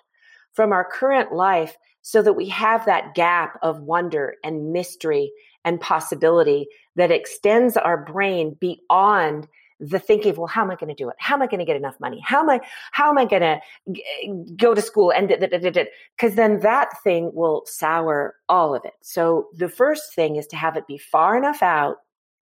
[0.52, 5.32] from our current life so that we have that gap of wonder and mystery
[5.64, 9.46] and possibility that extends our brain beyond
[9.80, 11.16] the thinking, well, how am I going to do it?
[11.18, 12.20] How am I going to get enough money?
[12.24, 12.60] How am I,
[12.92, 15.10] how am I going to go to school?
[15.10, 18.92] And because then that thing will sour all of it.
[19.02, 21.96] So the first thing is to have it be far enough out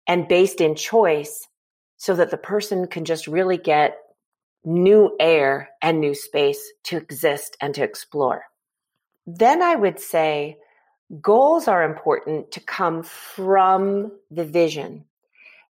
[0.06, 1.46] and based in choice
[1.96, 3.98] so that the person can just really get
[4.64, 8.42] new air and new space to exist and to explore.
[9.26, 10.58] Then I would say
[11.20, 15.04] goals are important to come from the vision.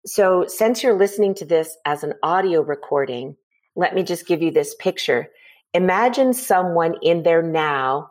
[0.07, 3.37] So, since you're listening to this as an audio recording,
[3.77, 5.29] let me just give you this picture.
[5.75, 8.11] Imagine someone in there now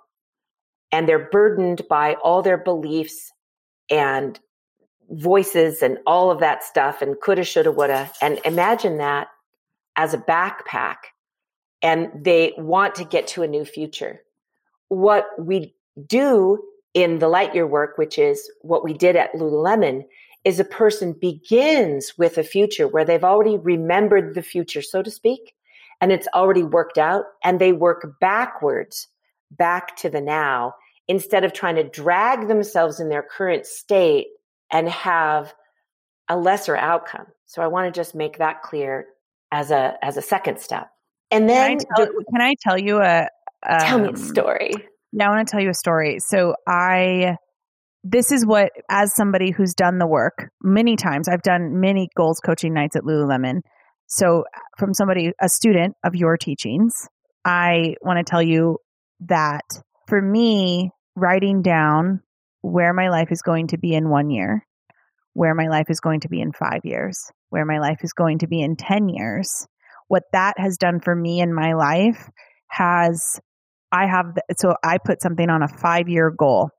[0.91, 3.31] and they're burdened by all their beliefs
[3.89, 4.39] and
[5.09, 8.11] voices and all of that stuff and coulda, shoulda, woulda.
[8.21, 9.27] And imagine that
[9.95, 10.97] as a backpack
[11.81, 14.21] and they want to get to a new future.
[14.89, 15.75] What we
[16.07, 20.03] do in the Lightyear work, which is what we did at Lululemon,
[20.43, 25.11] is a person begins with a future where they've already remembered the future, so to
[25.11, 25.53] speak,
[26.01, 29.07] and it's already worked out, and they work backwards
[29.51, 30.73] back to the now
[31.07, 34.27] instead of trying to drag themselves in their current state
[34.71, 35.53] and have
[36.29, 37.25] a lesser outcome.
[37.45, 39.07] So I want to just make that clear
[39.51, 40.89] as a as a second step.
[41.31, 43.27] And then can I tell, can I tell you a
[43.67, 44.71] um, tell me a um, story?
[45.11, 46.19] Now I want to tell you a story.
[46.19, 47.37] So I
[48.03, 52.39] this is what as somebody who's done the work many times, I've done many goals
[52.39, 53.61] coaching nights at Lululemon.
[54.07, 54.45] So
[54.77, 56.93] from somebody a student of your teachings,
[57.45, 58.77] I want to tell you
[59.27, 59.65] that
[60.07, 62.21] for me writing down
[62.61, 64.65] where my life is going to be in 1 year,
[65.33, 68.39] where my life is going to be in 5 years, where my life is going
[68.39, 69.67] to be in 10 years,
[70.07, 72.29] what that has done for me in my life
[72.67, 73.39] has
[73.91, 76.69] I have, so I put something on a five year goal.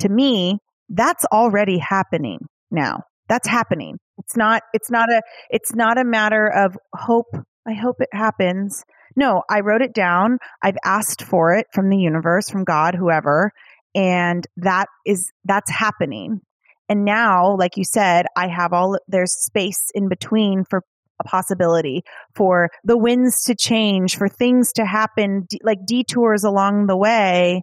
[0.00, 2.40] To me, that's already happening
[2.70, 3.02] now.
[3.28, 3.98] That's happening.
[4.18, 7.28] It's not, it's not a, it's not a matter of hope.
[7.66, 8.84] I hope it happens.
[9.16, 10.38] No, I wrote it down.
[10.62, 13.52] I've asked for it from the universe, from God, whoever.
[13.94, 16.40] And that is, that's happening.
[16.88, 20.82] And now, like you said, I have all, there's space in between for
[21.20, 22.02] a possibility
[22.34, 27.62] for the winds to change, for things to happen, like detours along the way.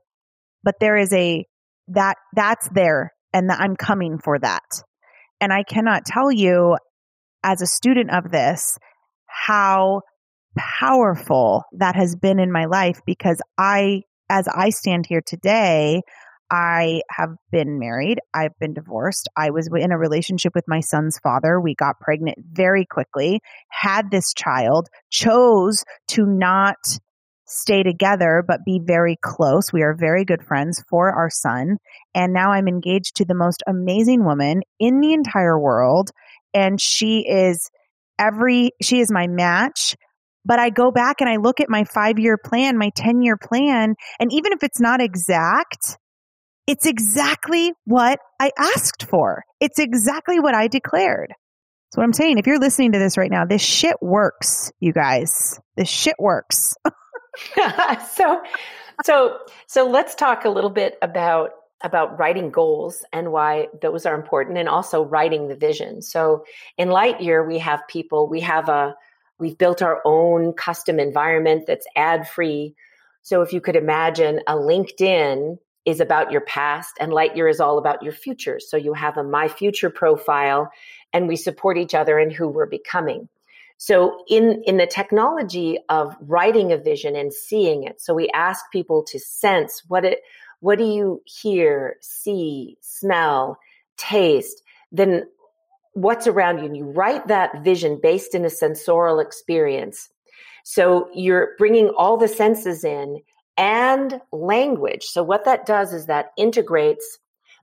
[0.63, 1.45] But there is a
[1.89, 4.83] that that's there, and that I'm coming for that.
[5.41, 6.77] And I cannot tell you,
[7.43, 8.77] as a student of this,
[9.25, 10.01] how
[10.57, 16.01] powerful that has been in my life because I, as I stand here today,
[16.49, 18.19] I have been married.
[18.33, 19.27] I've been divorced.
[19.37, 21.59] I was in a relationship with my son's father.
[21.59, 26.77] We got pregnant very quickly, had this child, chose to not
[27.45, 29.73] stay together, but be very close.
[29.73, 31.77] We are very good friends for our son.
[32.15, 36.11] And now I'm engaged to the most amazing woman in the entire world.
[36.53, 37.69] And she is
[38.17, 39.97] every, she is my match.
[40.45, 43.37] But I go back and I look at my five year plan, my 10 year
[43.37, 45.97] plan, and even if it's not exact,
[46.67, 49.43] it's exactly what I asked for.
[49.59, 51.29] It's exactly what I declared.
[51.29, 52.37] That's what I'm saying.
[52.37, 55.59] If you're listening to this right now, this shit works, you guys.
[55.75, 56.75] This shit works.
[58.15, 58.41] so
[59.03, 61.51] so so let's talk a little bit about
[61.83, 66.01] about writing goals and why those are important and also writing the vision.
[66.01, 66.45] So
[66.77, 68.95] in Lightyear we have people, we have a
[69.41, 72.75] we've built our own custom environment that's ad free.
[73.23, 77.79] So if you could imagine a LinkedIn is about your past and Lightyear is all
[77.79, 78.59] about your future.
[78.59, 80.69] So you have a My Future profile
[81.11, 83.27] and we support each other in who we're becoming.
[83.77, 88.63] So in, in the technology of writing a vision and seeing it, so we ask
[88.71, 90.19] people to sense what it,
[90.59, 93.57] what do you hear, see, smell,
[93.97, 94.61] taste,
[94.91, 95.23] then
[95.93, 96.65] what's around you.
[96.65, 100.09] And you write that vision based in a sensorial experience.
[100.63, 103.21] So you're bringing all the senses in
[103.57, 105.03] and language.
[105.03, 107.19] So what that does is that integrates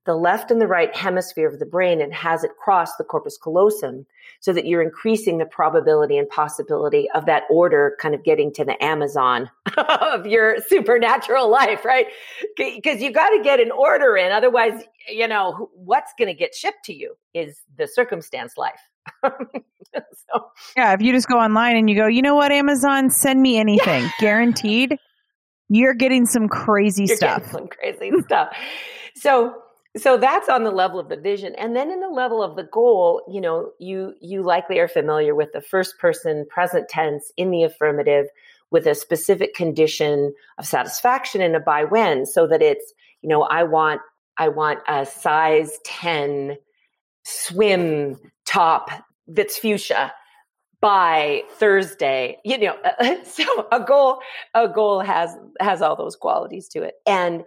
[0.09, 3.37] the left and the right hemisphere of the brain and has it cross the corpus
[3.37, 4.07] callosum
[4.41, 8.65] so that you're increasing the probability and possibility of that order kind of getting to
[8.65, 12.07] the Amazon of your supernatural life, right?
[12.57, 14.33] Because you got to get an order in.
[14.33, 18.81] Otherwise, you know, what's going to get shipped to you is the circumstance life.
[19.23, 23.43] so, yeah, if you just go online and you go, you know what, Amazon, send
[23.43, 24.11] me anything, yeah.
[24.21, 24.97] guaranteed,
[25.69, 27.51] you're getting some crazy you're stuff.
[27.51, 28.57] some crazy stuff.
[29.15, 29.55] So,
[29.97, 31.55] so that's on the level of the vision.
[31.57, 35.35] And then in the level of the goal you know you you likely are familiar
[35.35, 38.27] with the first person present tense in the affirmative
[38.71, 43.43] with a specific condition of satisfaction and a by when so that it's you know
[43.43, 44.01] i want
[44.39, 46.57] i want a size 10
[47.25, 48.17] swim
[48.47, 48.91] top
[49.27, 50.13] that's fuchsia
[50.81, 52.77] by thursday you know
[53.25, 54.21] so a goal
[54.55, 56.95] a goal has has all those qualities to it.
[57.07, 57.45] And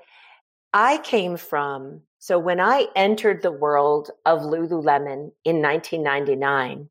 [0.73, 6.87] i came from so when I entered the world of Lululemon in 1999,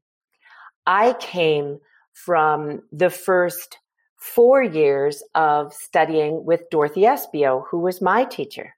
[0.89, 1.79] I came
[2.13, 3.79] from the first
[4.17, 8.75] four years of studying with Dorothy Espio, who was my teacher.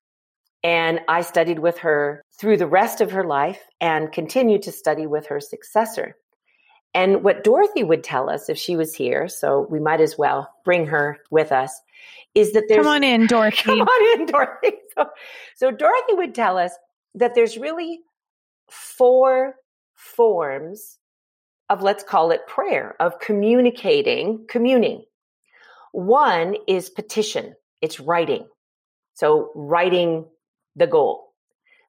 [0.62, 5.06] And I studied with her through the rest of her life and continued to study
[5.06, 6.16] with her successor.
[6.94, 10.52] And what Dorothy would tell us if she was here, so we might as well
[10.64, 11.80] bring her with us,
[12.34, 12.84] is that there's.
[12.84, 13.56] Come on in, Dorothy.
[13.62, 14.72] Come on in, Dorothy.
[14.94, 15.06] So,
[15.56, 16.72] so Dorothy would tell us
[17.14, 18.00] that there's really
[18.70, 19.54] four
[19.94, 20.98] forms
[21.70, 25.04] of, let's call it prayer, of communicating, communing.
[25.92, 28.46] One is petition, it's writing.
[29.14, 30.26] So, writing
[30.74, 31.32] the goal.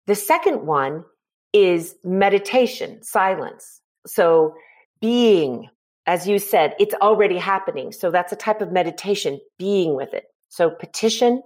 [0.07, 1.05] The second one
[1.53, 3.81] is meditation, silence.
[4.05, 4.55] So,
[5.03, 5.69] being,
[6.07, 7.91] as you said, it's already happening.
[7.91, 10.23] So, that's a type of meditation, being with it.
[10.49, 11.43] So, petition,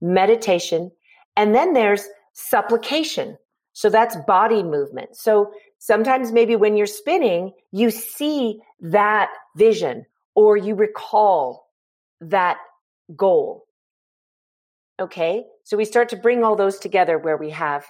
[0.00, 0.92] meditation,
[1.36, 3.38] and then there's supplication.
[3.72, 5.16] So that's body movement.
[5.16, 11.68] So sometimes maybe when you're spinning, you see that vision or you recall
[12.20, 12.58] that
[13.16, 13.66] goal.
[15.00, 15.44] Okay.
[15.64, 17.84] So we start to bring all those together where we have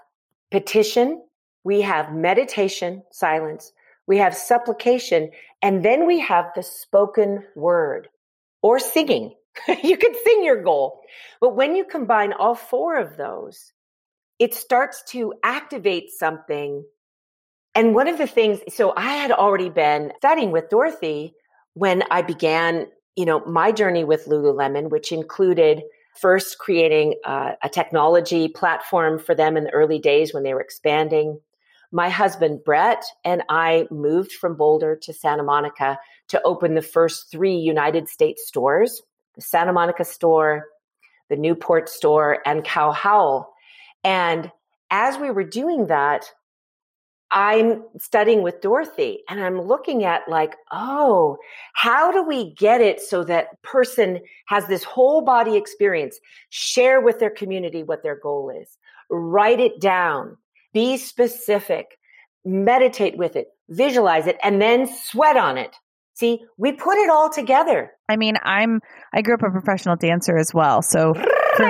[0.51, 1.23] petition,
[1.65, 3.73] we have meditation, silence,
[4.07, 5.31] we have supplication,
[5.63, 8.09] and then we have the spoken word
[8.63, 9.35] or singing.
[9.83, 11.01] you can sing your goal.
[11.41, 13.73] But when you combine all four of those,
[14.39, 16.85] it starts to activate something.
[17.75, 21.35] And one of the things, so I had already been studying with Dorothy
[21.75, 22.87] when I began,
[23.17, 25.83] you know, my journey with Lululemon, which included
[26.21, 30.61] first creating a, a technology platform for them in the early days when they were
[30.61, 31.41] expanding.
[31.95, 37.31] My husband, Brett, and I moved from Boulder to Santa Monica to open the first
[37.31, 39.01] three United States stores
[39.37, 40.67] the Santa Monica store,
[41.29, 43.49] the Newport store, and Cow Howell.
[44.03, 44.51] And
[44.91, 46.25] as we were doing that,
[47.31, 51.37] I'm studying with Dorothy and I'm looking at like, oh,
[51.75, 56.19] how do we get it so that person has this whole body experience,
[56.51, 58.79] share with their community what their goal is,
[59.11, 60.37] write it down,
[60.75, 61.87] be specific,
[62.45, 65.75] meditate with it, visualize it, and then sweat on it.
[66.15, 67.91] See, we put it all together.
[68.09, 68.81] I mean, I'm
[69.13, 70.83] I grew up a professional dancer as well.
[70.83, 71.15] So
[71.57, 71.65] for,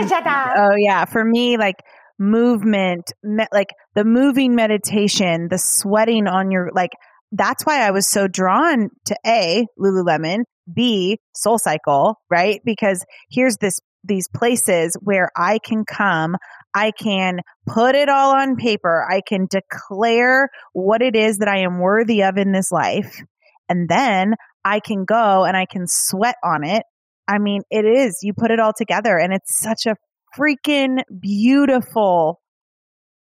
[0.58, 1.76] Oh yeah, for me like
[2.18, 6.90] movement, me, like the moving meditation, the sweating on your like
[7.32, 12.60] that's why I was so drawn to A, Lululemon, B, Soul Cycle, right?
[12.64, 16.36] Because here's this these places where I can come,
[16.74, 21.60] I can put it all on paper, I can declare what it is that I
[21.60, 23.22] am worthy of in this life
[23.68, 26.82] and then I can go and I can sweat on it.
[27.28, 29.96] I mean, it is, you put it all together and it's such a
[30.38, 32.40] freaking beautiful,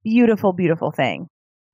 [0.04, 1.28] beautiful, beautiful thing.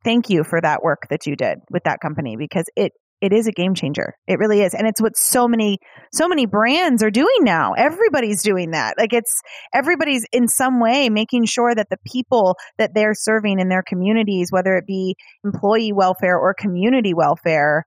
[0.04, 3.46] Thank you for that work that you did with that company because it it is
[3.46, 4.14] a game changer.
[4.26, 4.74] It really is.
[4.74, 5.78] And it's what so many
[6.12, 7.72] so many brands are doing now.
[7.72, 8.94] Everybody's doing that.
[8.98, 9.40] Like it's
[9.72, 14.48] everybody's in some way making sure that the people that they're serving in their communities,
[14.50, 17.86] whether it be employee welfare or community welfare,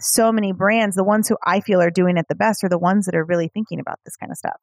[0.00, 2.78] so many brands, the ones who I feel are doing it the best are the
[2.78, 4.56] ones that are really thinking about this kind of stuff.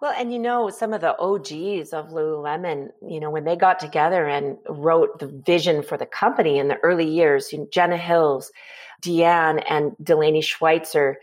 [0.00, 3.78] Well, and you know, some of the OGs of Lululemon, you know, when they got
[3.78, 7.96] together and wrote the vision for the company in the early years, you know, Jenna
[7.96, 8.52] Hills,
[9.02, 11.18] Deanne, and Delaney Schweitzer,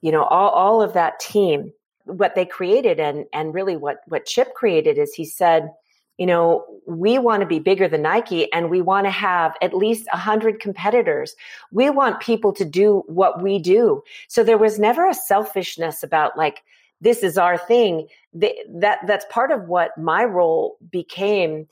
[0.00, 1.72] you know, all, all of that team,
[2.04, 5.70] what they created and and really what what Chip created is he said,
[6.18, 9.74] you know, we want to be bigger than Nike and we want to have at
[9.74, 11.34] least 100 competitors.
[11.72, 14.02] We want people to do what we do.
[14.28, 16.62] So there was never a selfishness about like
[17.00, 18.08] this is our thing.
[18.32, 21.66] that that's part of what my role became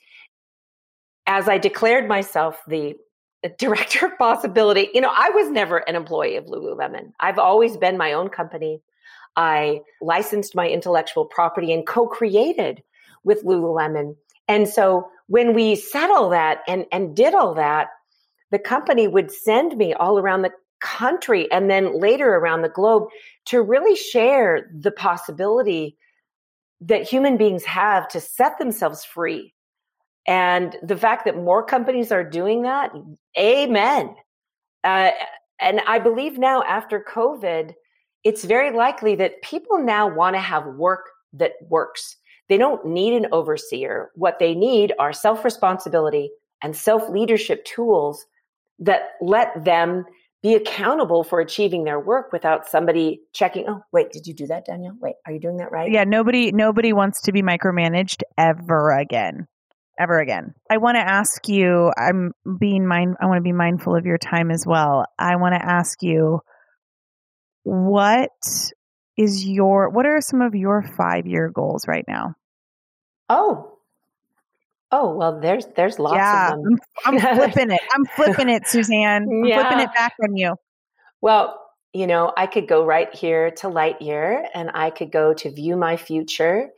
[1.26, 2.95] as I declared myself the
[3.45, 4.89] uh, director of possibility.
[4.95, 7.12] You know, I was never an employee of Lululemon.
[7.20, 8.81] I've always been my own company.
[9.37, 12.83] I licensed my intellectual property and co-created
[13.22, 14.16] with Lululemon.
[14.49, 17.89] And so when we all that and, and did all that,
[18.51, 20.51] the company would send me all around the
[20.81, 23.09] country and then later around the globe
[23.47, 25.97] to really share the possibility
[26.81, 29.55] that human beings have to set themselves free.
[30.26, 32.93] And the fact that more companies are doing that,
[33.39, 34.14] amen.
[34.85, 35.11] Uh,
[35.61, 37.74] and I believe now after COVID,
[38.24, 42.16] it's very likely that people now want to have work that works.
[42.49, 44.11] They don't need an overseer.
[44.14, 46.31] What they need are self responsibility
[46.62, 48.24] and self leadership tools
[48.79, 50.05] that let them
[50.43, 54.64] be accountable for achieving their work without somebody checking oh wait did you do that
[54.64, 55.91] danielle wait are you doing that right?
[55.91, 59.47] Yeah nobody nobody wants to be micromanaged ever again
[60.01, 60.55] ever again.
[60.70, 64.18] I want to ask you i'm being mind i want to be mindful of your
[64.18, 65.05] time as well.
[65.18, 66.41] I want to ask you
[67.64, 68.30] what
[69.16, 72.34] is your what are some of your five year goals right now?
[73.28, 73.78] Oh
[74.91, 76.78] Oh well, there's there's lots yeah, of them.
[77.05, 77.80] I'm, I'm flipping it.
[77.93, 79.28] I'm flipping it, Susanne.
[79.30, 79.61] I'm yeah.
[79.61, 80.55] flipping it back on you.
[81.20, 81.61] Well,
[81.93, 85.76] you know, I could go right here to Lightyear, and I could go to view
[85.76, 86.68] my future,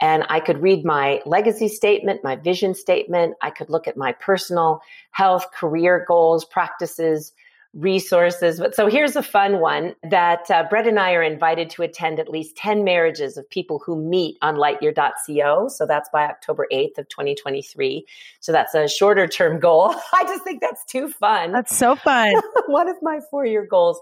[0.00, 3.34] and I could read my legacy statement, my vision statement.
[3.42, 7.32] I could look at my personal health, career goals, practices,
[7.74, 8.58] resources.
[8.58, 12.18] But so here's a fun one that uh, Brett and I are invited to attend
[12.18, 15.68] at least 10 marriages of people who meet on lightyear.co.
[15.68, 18.06] So that's by October 8th of 2023.
[18.40, 19.94] So that's a shorter term goal.
[20.14, 21.52] I just think that's too fun.
[21.52, 22.34] That's so fun.
[22.66, 24.00] one of my four year goals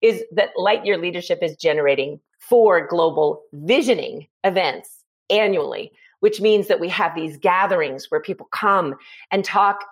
[0.00, 6.88] is that Lightyear Leadership is generating four global visioning events annually, which means that we
[6.88, 8.94] have these gatherings where people come
[9.30, 9.84] and talk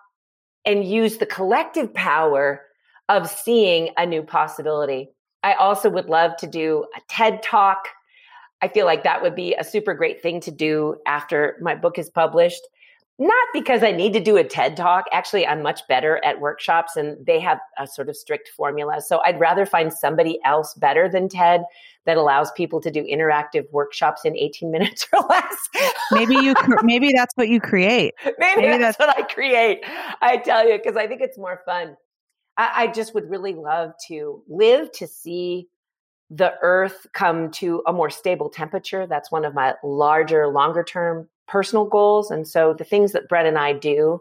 [0.64, 2.62] and use the collective power
[3.08, 5.10] of seeing a new possibility.
[5.42, 7.88] I also would love to do a TED talk.
[8.62, 11.98] I feel like that would be a super great thing to do after my book
[11.98, 12.62] is published.
[13.18, 15.06] Not because I need to do a TED talk.
[15.10, 19.00] Actually, I'm much better at workshops and they have a sort of strict formula.
[19.00, 21.64] So I'd rather find somebody else better than TED
[22.04, 25.68] that allows people to do interactive workshops in 18 minutes or less.
[26.12, 28.14] maybe you maybe that's what you create.
[28.38, 29.84] Maybe, maybe that's, that's what I create.
[30.20, 31.96] I tell you because I think it's more fun.
[32.56, 35.68] I, I just would really love to live to see
[36.30, 39.06] the earth come to a more stable temperature.
[39.06, 42.30] That's one of my larger, longer term personal goals.
[42.30, 44.20] And so the things that Brett and I do,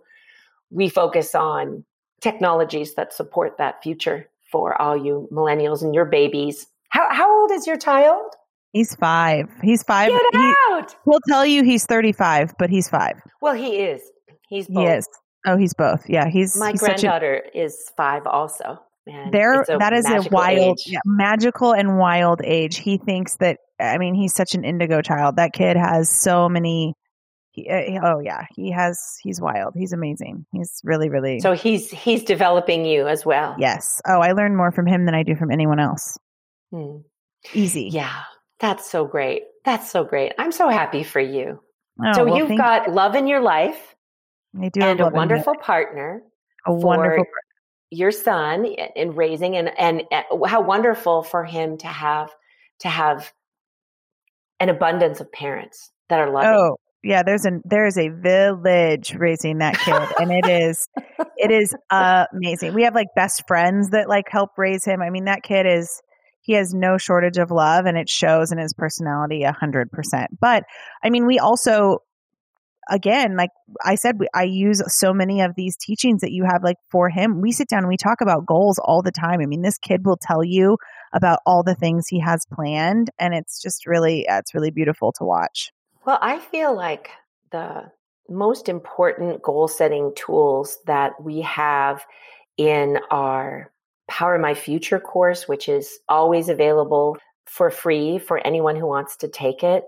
[0.69, 1.83] we focus on
[2.21, 6.67] technologies that support that future for all you millennials and your babies.
[6.89, 8.33] How, how old is your child?
[8.71, 9.49] He's five.
[9.63, 10.09] He's five.
[10.09, 10.95] Get he, out.
[11.05, 13.15] He'll tell you he's 35, but he's five.
[13.41, 14.01] Well, he is.
[14.49, 14.83] He's both.
[14.83, 15.07] He is.
[15.46, 16.10] Oh, he's both.
[16.10, 18.80] Yeah, he's my he's granddaughter a, is five also.
[19.08, 22.78] And there, that is a wild, yeah, magical and wild age.
[22.78, 23.60] He thinks that.
[23.80, 25.36] I mean, he's such an indigo child.
[25.36, 26.96] That kid has so many.
[27.52, 29.00] He, uh, oh yeah, he has.
[29.22, 29.76] He's wild.
[29.78, 30.48] He's amazing.
[30.52, 31.39] He's really, really.
[31.39, 33.56] So he's he's developing you as well.
[33.60, 34.02] Yes.
[34.08, 36.18] Oh, I learn more from him than I do from anyone else.
[36.72, 36.98] Hmm.
[37.54, 37.89] Easy.
[37.91, 38.24] Yeah,
[38.60, 39.43] that's so great.
[39.66, 40.34] That's so great.
[40.39, 41.60] I'm so happy for you.
[42.04, 42.93] Oh, so well, you've got you.
[42.93, 43.95] love in your life
[44.62, 46.24] I do and a wonderful partner.
[46.66, 47.26] A wonderful
[47.91, 52.30] your son in raising and, and eh, and how wonderful for him to have
[52.80, 53.32] to have
[54.60, 56.49] an abundance of parents that are loving.
[56.49, 60.88] Oh, yeah, there's a there is a village raising that kid and it is
[61.38, 62.74] it is amazing.
[62.74, 65.01] We have like best friends that like help raise him.
[65.01, 66.01] I mean, that kid is
[66.41, 70.32] he has no shortage of love and it shows in his personality a hundred percent.
[70.39, 70.64] But
[71.03, 71.99] I mean, we also
[72.89, 73.49] again, like
[73.83, 77.41] I said, I use so many of these teachings that you have, like for him.
[77.41, 79.39] We sit down and we talk about goals all the time.
[79.41, 80.77] I mean, this kid will tell you
[81.13, 85.23] about all the things he has planned, and it's just really, it's really beautiful to
[85.23, 85.71] watch.
[86.05, 87.09] Well, I feel like
[87.51, 87.91] the
[88.29, 92.03] most important goal setting tools that we have
[92.57, 93.71] in our
[94.07, 99.27] Power My Future course, which is always available for free for anyone who wants to
[99.27, 99.83] take it,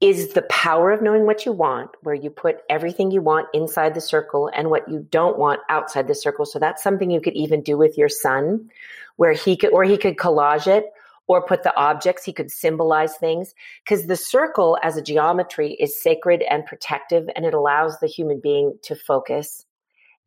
[0.00, 3.94] is the power of knowing what you want, where you put everything you want inside
[3.94, 6.46] the circle and what you don't want outside the circle.
[6.46, 8.70] So that's something you could even do with your son,
[9.16, 10.86] where he could, or he could collage it
[11.26, 13.54] or put the objects, he could symbolize things.
[13.84, 18.40] Because the circle as a geometry is sacred and protective, and it allows the human
[18.40, 19.66] being to focus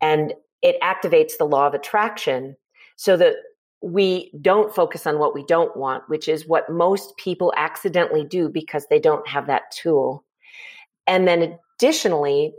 [0.02, 2.56] and it activates the law of attraction
[2.96, 3.36] so that
[3.82, 8.48] we don't focus on what we don't want, which is what most people accidentally do
[8.48, 10.24] because they don't have that tool.
[11.08, 12.54] And then additionally,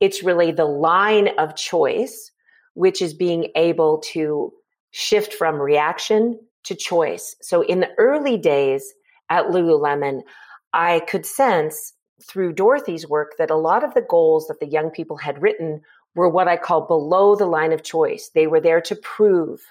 [0.00, 2.32] it's really the line of choice,
[2.74, 4.52] which is being able to
[4.90, 7.36] shift from reaction to choice.
[7.40, 8.94] So in the early days
[9.30, 10.22] at Lululemon,
[10.72, 14.90] I could sense through Dorothy's work that a lot of the goals that the young
[14.90, 15.82] people had written
[16.16, 18.30] were what I call below the line of choice.
[18.34, 19.62] They were there to prove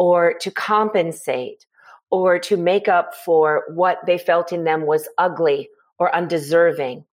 [0.00, 1.66] or to compensate
[2.08, 7.04] or to make up for what they felt in them was ugly or undeserving.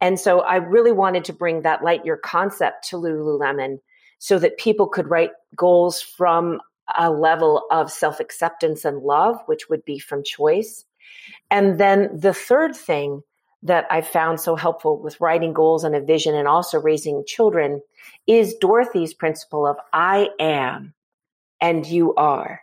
[0.00, 3.80] And so I really wanted to bring that Lightyear concept to Lululemon
[4.18, 6.62] so that people could write goals from
[6.98, 10.86] a level of self acceptance and love, which would be from choice.
[11.50, 13.22] And then the third thing
[13.62, 17.82] that I found so helpful with writing goals and a vision and also raising children
[18.26, 20.94] is Dorothy's principle of I am
[21.60, 22.60] and you are.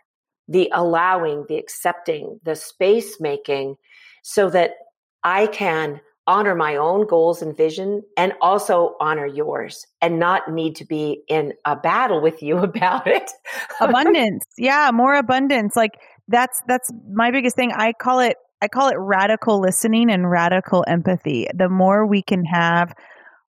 [0.48, 3.76] The allowing, the accepting, the space making
[4.22, 4.72] so that
[5.22, 10.76] I can honor my own goals and vision and also honor yours and not need
[10.76, 13.30] to be in a battle with you about it.
[13.80, 14.44] abundance.
[14.56, 15.74] Yeah, more abundance.
[15.74, 17.72] Like that's that's my biggest thing.
[17.72, 21.46] I call it I call it radical listening and radical empathy.
[21.54, 22.92] The more we can have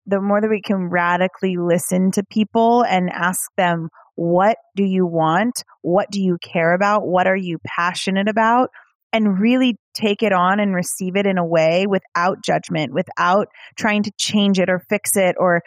[0.05, 3.89] the more that we can radically listen to people and ask them
[4.21, 5.63] what do you want?
[5.81, 7.07] What do you care about?
[7.07, 8.69] What are you passionate about?
[9.11, 14.03] And really take it on and receive it in a way without judgment, without trying
[14.03, 15.63] to change it or fix it or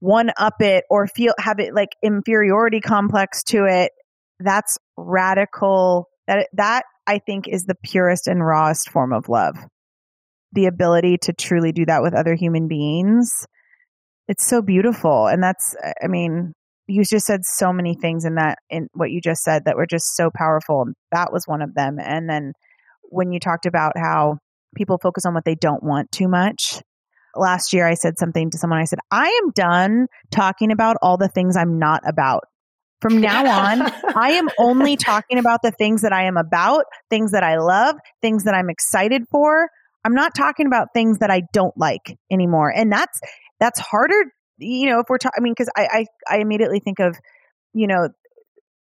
[0.00, 3.92] one up it or feel have it like inferiority complex to it.
[4.40, 6.08] That's radical.
[6.26, 9.56] That that I think is the purest and rawest form of love.
[10.52, 13.30] The ability to truly do that with other human beings.
[14.26, 15.28] It's so beautiful.
[15.28, 16.54] And that's, I mean,
[16.86, 19.86] you just said so many things in that, in what you just said that were
[19.86, 20.86] just so powerful.
[21.12, 21.98] That was one of them.
[21.98, 22.52] And then
[23.04, 24.38] when you talked about how
[24.76, 26.82] people focus on what they don't want too much,
[27.34, 28.80] last year I said something to someone.
[28.80, 32.44] I said, I am done talking about all the things I'm not about.
[33.00, 33.82] From now on,
[34.16, 37.96] I am only talking about the things that I am about, things that I love,
[38.22, 39.68] things that I'm excited for.
[40.04, 42.70] I'm not talking about things that I don't like anymore.
[42.70, 43.20] And that's
[43.60, 47.00] that's harder, you know, if we're talking I mean, because I, I I immediately think
[47.00, 47.16] of,
[47.72, 48.08] you know,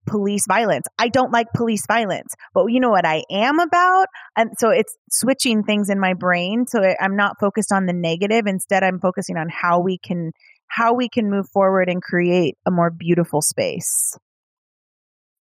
[0.08, 0.86] police violence.
[0.98, 4.08] I don't like police violence, but you know what I am about?
[4.36, 6.66] And so it's switching things in my brain.
[6.68, 8.48] So I'm not focused on the negative.
[8.48, 10.32] Instead, I'm focusing on how we can
[10.68, 14.18] how we can move forward and create a more beautiful space.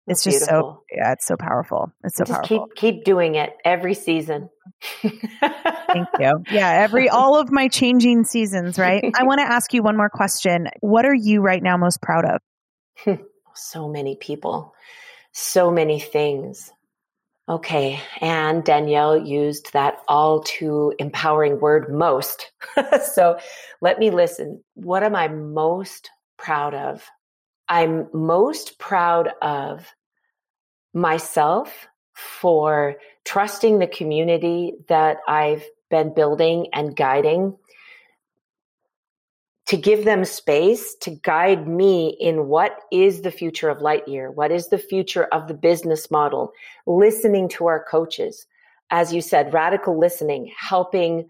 [0.07, 0.85] It's just Beautiful.
[0.91, 1.93] so yeah, it's so powerful.
[2.05, 2.69] It's so just powerful.
[2.77, 4.51] Keep keep doing it every season.
[5.03, 6.45] Thank you.
[6.51, 9.05] Yeah, every all of my changing seasons, right?
[9.19, 10.69] I want to ask you one more question.
[10.81, 13.19] What are you right now most proud of?
[13.55, 14.75] so many people.
[15.33, 16.71] So many things.
[17.49, 22.51] Okay, and Danielle used that all too empowering word most.
[23.13, 23.39] so
[23.81, 24.63] let me listen.
[24.75, 27.09] What am I most proud of?
[27.69, 29.87] I'm most proud of
[30.95, 37.57] myself for trusting the community that I've been building and guiding
[39.67, 44.53] to give them space to guide me in what is the future of Lightyear, what
[44.53, 46.53] is the future of the business model,
[46.87, 48.47] listening to our coaches.
[48.91, 51.29] As you said, radical listening, helping.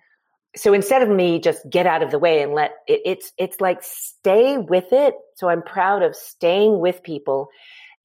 [0.57, 3.61] So instead of me just get out of the way and let it, it's, it's
[3.61, 5.15] like stay with it.
[5.37, 7.49] So I'm proud of staying with people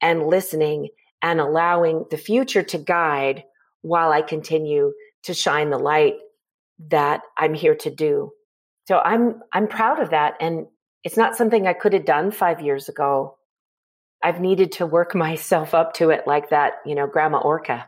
[0.01, 0.89] and listening
[1.21, 3.43] and allowing the future to guide
[3.81, 4.93] while I continue
[5.23, 6.15] to shine the light
[6.89, 8.31] that I'm here to do.
[8.87, 10.35] So i'm i'm proud of that.
[10.41, 10.67] And
[11.03, 13.37] it's not something i could have done five years ago.
[14.23, 17.87] I've needed to work myself up to it like that you know grandma orca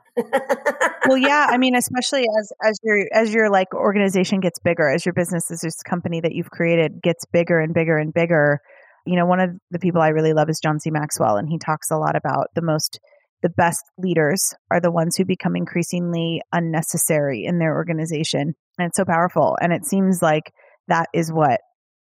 [1.07, 5.05] well yeah i mean especially as as your as your like organization gets bigger as
[5.05, 8.59] your business as this company that you've created gets bigger and bigger and bigger
[9.05, 11.57] you know one of the people i really love is john c maxwell and he
[11.57, 12.99] talks a lot about the most
[13.41, 18.97] the best leaders are the ones who become increasingly unnecessary in their organization and it's
[18.97, 20.53] so powerful and it seems like
[20.87, 21.59] that is what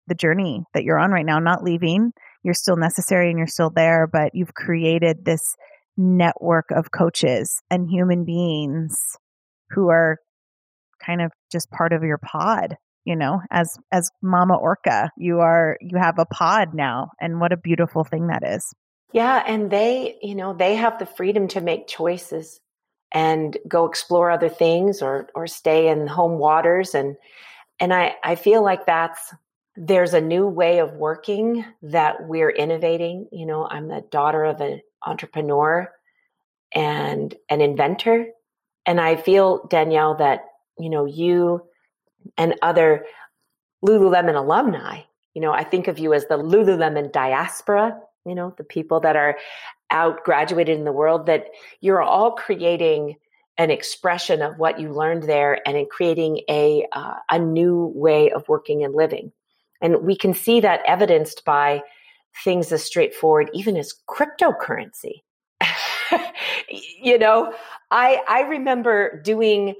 [0.09, 2.11] the journey that you're on right now, not leaving.
[2.43, 5.41] You're still necessary and you're still there, but you've created this
[5.99, 8.95] network of coaches and human beings
[9.71, 10.17] who are
[11.05, 12.75] kind of just part of your pod
[13.05, 17.51] you know as as mama orca you are you have a pod now and what
[17.51, 18.73] a beautiful thing that is
[19.11, 22.59] yeah and they you know they have the freedom to make choices
[23.11, 27.17] and go explore other things or or stay in home waters and
[27.79, 29.33] and I, I feel like that's
[29.75, 33.27] there's a new way of working that we're innovating.
[33.31, 35.91] You know, I'm the daughter of an entrepreneur
[36.73, 38.27] and an inventor.
[38.85, 40.45] And I feel, Danielle, that,
[40.77, 41.63] you know, you
[42.37, 43.05] and other
[43.85, 45.01] Lululemon alumni,
[45.33, 49.15] you know, I think of you as the Lululemon diaspora, you know, the people that
[49.15, 49.37] are
[49.91, 51.47] out graduated in the world, that
[51.81, 53.15] you're all creating
[53.57, 58.31] an expression of what you learned there and in creating a, uh, a new way
[58.31, 59.31] of working and living.
[59.81, 61.83] And we can see that evidenced by
[62.43, 65.21] things as straightforward, even as cryptocurrency.
[67.01, 67.53] you know,
[67.91, 69.75] I I remember doing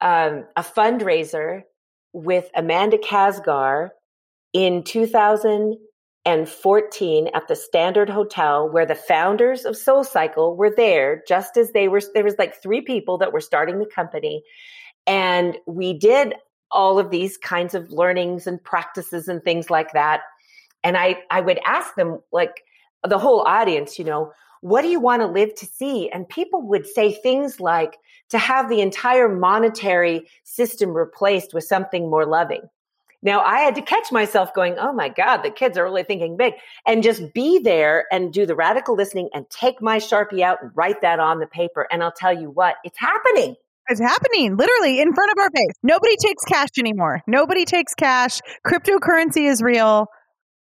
[0.00, 1.62] um, a fundraiser
[2.12, 3.90] with Amanda Casgar
[4.52, 11.56] in 2014 at the Standard Hotel, where the founders of Soul Cycle were there, just
[11.56, 12.00] as they were.
[12.14, 14.42] There was like three people that were starting the company,
[15.06, 16.34] and we did
[16.72, 20.20] all of these kinds of learnings and practices and things like that.
[20.82, 22.64] And I I would ask them like
[23.06, 26.10] the whole audience, you know, what do you want to live to see?
[26.10, 27.96] And people would say things like
[28.30, 32.62] to have the entire monetary system replaced with something more loving.
[33.22, 36.36] Now I had to catch myself going, Oh my God, the kids are really thinking
[36.36, 36.54] big
[36.86, 40.70] and just be there and do the radical listening and take my Sharpie out and
[40.74, 41.86] write that on the paper.
[41.90, 43.56] And I'll tell you what, it's happening.
[43.88, 45.74] It's happening literally in front of our face.
[45.82, 47.22] Nobody takes cash anymore.
[47.26, 48.40] Nobody takes cash.
[48.64, 50.06] Cryptocurrency is real.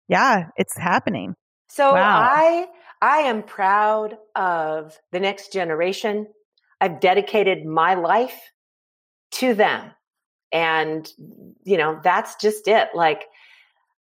[0.07, 1.35] Yeah, it's happening.
[1.69, 2.29] So wow.
[2.31, 2.67] I
[3.01, 6.27] I am proud of the next generation.
[6.79, 8.39] I've dedicated my life
[9.33, 9.91] to them.
[10.51, 11.11] And,
[11.63, 12.89] you know, that's just it.
[12.93, 13.23] Like,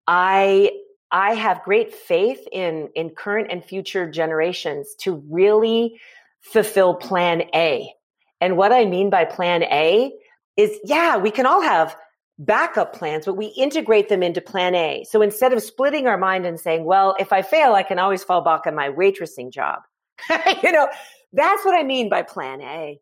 [0.06, 0.70] I,
[1.12, 6.00] I have great faith in, in current and future generations to really
[6.40, 7.92] fulfill plan A.
[8.40, 10.12] And what I mean by plan A
[10.56, 11.94] is, yeah, we can all have
[12.40, 15.04] backup plans, but we integrate them into plan A.
[15.08, 18.24] So instead of splitting our mind and saying, well, if I fail, I can always
[18.24, 19.80] fall back on my waitressing job.
[20.62, 20.88] you know,
[21.32, 22.98] that's what I mean by plan A.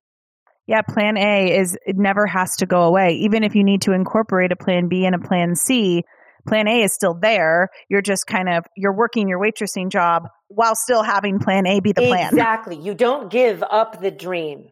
[0.66, 3.14] Yeah, plan A is it never has to go away.
[3.14, 6.04] Even if you need to incorporate a plan B and a plan C,
[6.46, 7.70] plan A is still there.
[7.88, 11.92] You're just kind of you're working your waitressing job while still having plan A be
[11.92, 12.28] the plan.
[12.28, 12.76] Exactly.
[12.76, 14.68] You don't give up the dream.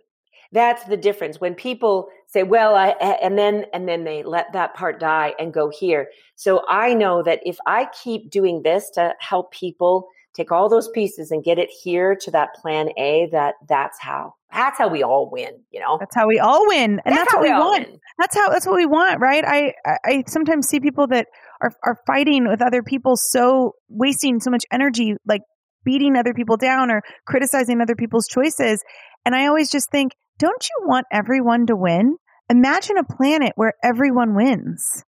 [0.53, 1.41] That's the difference.
[1.41, 2.89] When people say, well, I,
[3.23, 6.09] and then, and then they let that part die and go here.
[6.35, 10.89] So I know that if I keep doing this to help people take all those
[10.89, 15.03] pieces and get it here to that plan A, that that's how, that's how we
[15.03, 15.97] all win, you know?
[15.99, 17.01] That's how we all win.
[17.05, 17.89] And that's, that's what we, we want.
[17.89, 18.01] Win.
[18.19, 19.45] That's how, that's what we want, right?
[19.47, 19.73] I,
[20.05, 21.29] I sometimes see people that
[21.63, 25.43] are, are fighting with other people so wasting so much energy, like
[25.85, 28.83] beating other people down or criticizing other people's choices.
[29.25, 32.17] And I always just think, don't you want everyone to win?
[32.51, 35.05] Imagine a planet where everyone wins.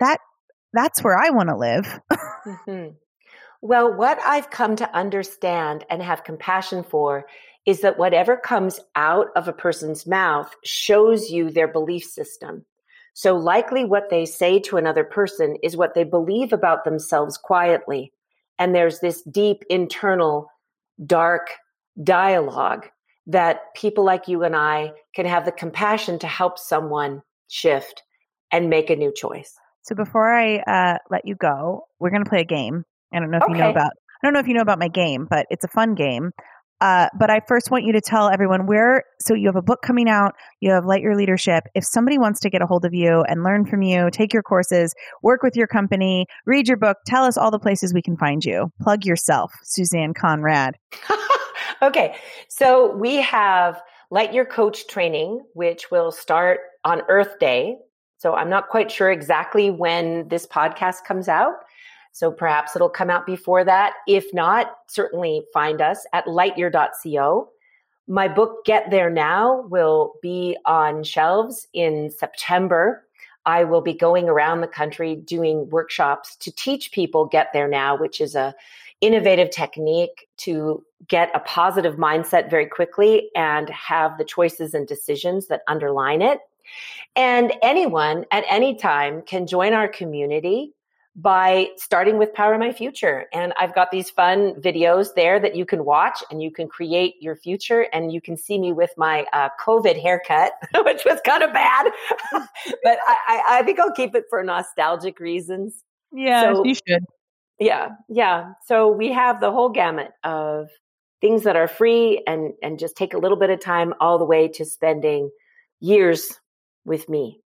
[0.00, 0.18] That
[0.72, 2.00] that's where I want to live.
[2.46, 2.94] mm-hmm.
[3.60, 7.26] Well, what I've come to understand and have compassion for
[7.66, 12.64] is that whatever comes out of a person's mouth shows you their belief system.
[13.14, 18.12] So likely what they say to another person is what they believe about themselves quietly.
[18.58, 20.48] And there's this deep internal
[21.04, 21.50] dark
[22.02, 22.86] dialogue
[23.28, 28.02] that people like you and I can have the compassion to help someone shift
[28.50, 29.54] and make a new choice.
[29.82, 32.84] So before I uh, let you go, we're going to play a game.
[33.12, 33.52] I don't know if okay.
[33.52, 33.92] you know about.
[34.22, 36.32] I don't know if you know about my game, but it's a fun game.
[36.80, 39.04] Uh, but I first want you to tell everyone where.
[39.20, 40.34] So you have a book coming out.
[40.60, 41.64] You have Lightyear Leadership.
[41.74, 44.42] If somebody wants to get a hold of you and learn from you, take your
[44.42, 48.16] courses, work with your company, read your book, tell us all the places we can
[48.16, 48.72] find you.
[48.80, 50.76] Plug yourself, Susanne Conrad.
[51.82, 52.16] okay.
[52.48, 53.80] So we have
[54.12, 57.76] Lightyear Coach training, which will start on Earth Day.
[58.16, 61.54] So I'm not quite sure exactly when this podcast comes out.
[62.12, 63.92] So perhaps it'll come out before that.
[64.08, 67.48] If not, certainly find us at lightyear.co.
[68.08, 73.04] My book, Get There Now, will be on shelves in September.
[73.44, 77.96] I will be going around the country doing workshops to teach people Get There Now,
[77.96, 78.54] which is a
[79.00, 85.46] innovative technique to get a positive mindset very quickly and have the choices and decisions
[85.48, 86.40] that underline it.
[87.16, 90.74] And anyone at any time can join our community
[91.18, 93.26] by starting with Power My Future.
[93.32, 97.14] And I've got these fun videos there that you can watch and you can create
[97.20, 97.88] your future.
[97.92, 100.52] And you can see me with my uh, COVID haircut,
[100.84, 101.90] which was kind of bad,
[102.32, 105.82] but I, I, think I'll keep it for nostalgic reasons.
[106.12, 107.04] Yeah, so, you should.
[107.58, 108.52] Yeah, yeah.
[108.66, 110.68] So we have the whole gamut of
[111.20, 114.24] things that are free and and just take a little bit of time all the
[114.24, 115.30] way to spending
[115.80, 116.38] years
[116.84, 117.40] with me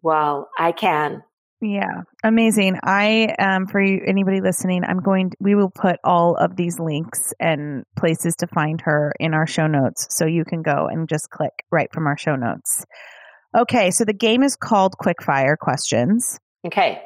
[0.00, 1.22] while I can
[1.60, 2.78] Yeah, amazing.
[2.84, 5.32] I um for you, anybody listening, I'm going.
[5.40, 9.66] we will put all of these links and places to find her in our show
[9.66, 12.84] notes, so you can go and just click right from our show notes.
[13.56, 16.38] Okay, so the game is called Quickfire Questions.
[16.64, 17.02] Okay.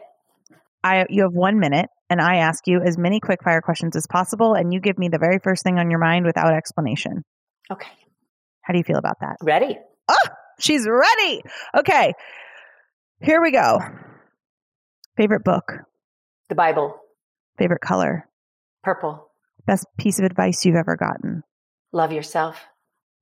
[0.84, 4.52] I you have one minute, and I ask you as many quickfire questions as possible,
[4.52, 7.24] and you give me the very first thing on your mind without explanation.
[7.70, 7.90] Okay.
[8.60, 9.36] How do you feel about that?
[9.42, 9.78] Ready.
[10.08, 10.28] Oh,
[10.60, 11.42] she's ready.
[11.74, 12.12] Okay,
[13.22, 13.78] here we go.
[15.16, 15.72] Favorite book?
[16.50, 16.96] The Bible.
[17.58, 18.28] Favorite color?
[18.82, 19.30] Purple.
[19.66, 21.42] Best piece of advice you've ever gotten?
[21.92, 22.60] Love yourself.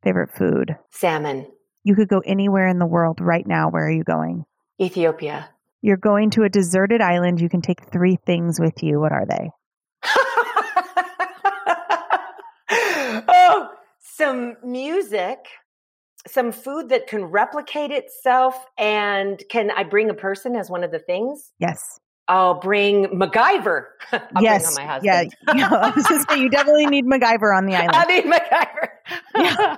[0.03, 0.77] Favorite food?
[0.91, 1.47] Salmon.
[1.85, 3.71] You could go anywhere in the world right now.
[3.71, 4.45] Where are you going?
[4.81, 5.51] Ethiopia.
[5.83, 7.41] You're going to a deserted island.
[7.41, 9.01] You can take three things with you.
[9.01, 9.51] What are they?
[13.29, 13.69] oh,
[14.01, 15.39] some music,
[16.27, 18.55] some food that can replicate itself.
[18.77, 21.51] And can I bring a person as one of the things?
[21.59, 21.81] Yes.
[22.29, 23.85] I'll bring MacGyver.
[24.13, 24.75] I'll yes.
[24.75, 25.33] Bring my husband.
[25.49, 25.49] Yeah.
[25.55, 27.95] You, know, I was just you definitely need MacGyver on the island.
[27.95, 28.89] I need MacGyver.
[29.37, 29.77] yeah.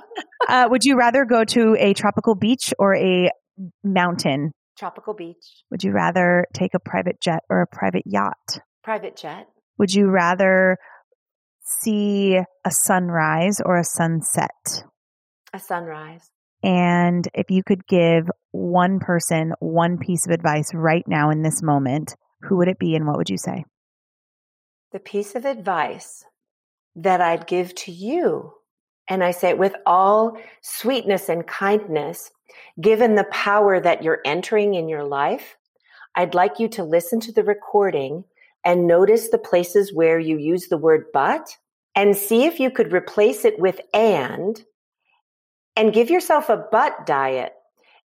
[0.49, 3.31] Uh, would you rather go to a tropical beach or a
[3.83, 4.53] mountain?
[4.79, 5.65] Tropical beach.
[5.71, 8.61] Would you rather take a private jet or a private yacht?
[8.83, 9.49] Private jet.
[9.79, 10.79] Would you rather
[11.81, 14.85] see a sunrise or a sunset?
[15.53, 16.31] A sunrise.
[16.63, 21.63] And if you could give one person one piece of advice right now in this
[21.63, 23.65] moment, who would it be and what would you say?
[24.93, 26.25] The piece of advice
[26.95, 28.53] that I'd give to you,
[29.09, 32.31] and I say it with all sweetness and kindness,
[32.81, 35.57] given the power that you're entering in your life,
[36.15, 38.25] I'd like you to listen to the recording
[38.65, 41.57] and notice the places where you use the word but
[41.95, 44.63] and see if you could replace it with and
[45.77, 47.53] and give yourself a but diet.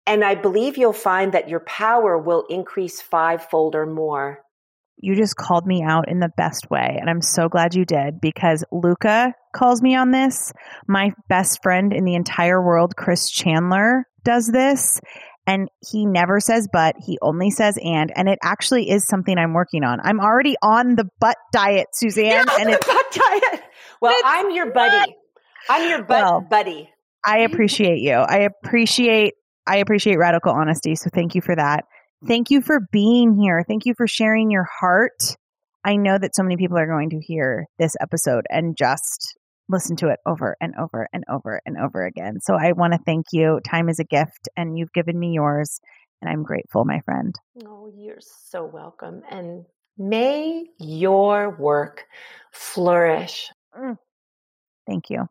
[0.08, 4.40] And I believe you'll find that your power will increase fivefold or more.
[4.98, 6.98] You just called me out in the best way.
[7.00, 10.54] And I'm so glad you did because Luca calls me on this.
[10.88, 15.00] My best friend in the entire world, Chris Chandler, does this
[15.48, 19.54] and he never says but he only says and and it actually is something i'm
[19.54, 20.00] working on.
[20.04, 23.62] I'm already on the butt diet susanne You're and it's butt diet.
[24.02, 25.16] Well i'm your buddy.
[25.70, 26.90] i'm your butt well, buddy.
[27.26, 28.14] I appreciate you.
[28.14, 29.34] I appreciate
[29.68, 31.86] i appreciate radical honesty so thank you for that.
[32.28, 33.64] Thank you for being here.
[33.68, 35.36] Thank you for sharing your heart.
[35.84, 39.38] I know that so many people are going to hear this episode and just
[39.70, 42.40] listen to it over and over and over and over again.
[42.42, 43.60] So I want to thank you.
[43.68, 45.80] Time is a gift, and you've given me yours,
[46.22, 47.34] and I'm grateful, my friend.
[47.66, 49.22] Oh, you're so welcome.
[49.30, 49.66] And
[49.98, 52.06] may your work
[52.52, 53.52] flourish.
[53.78, 53.98] Mm.
[54.88, 55.28] Thank you.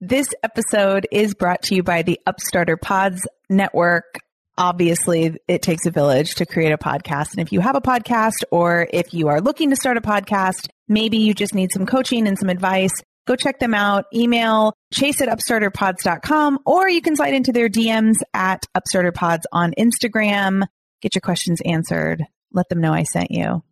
[0.00, 4.18] This episode is brought to you by the Upstarter Pods Network.
[4.58, 7.32] Obviously, it takes a village to create a podcast.
[7.32, 10.68] And if you have a podcast or if you are looking to start a podcast,
[10.88, 12.92] maybe you just need some coaching and some advice,
[13.26, 14.06] Go check them out.
[14.12, 20.64] Email chase at upstarterpods.com or you can slide into their DMs at upstarterpods on Instagram.
[21.00, 22.24] Get your questions answered.
[22.52, 23.62] Let them know I sent you.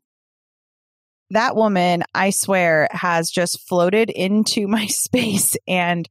[1.31, 5.57] That woman, I swear, has just floated into my space.
[5.67, 6.09] And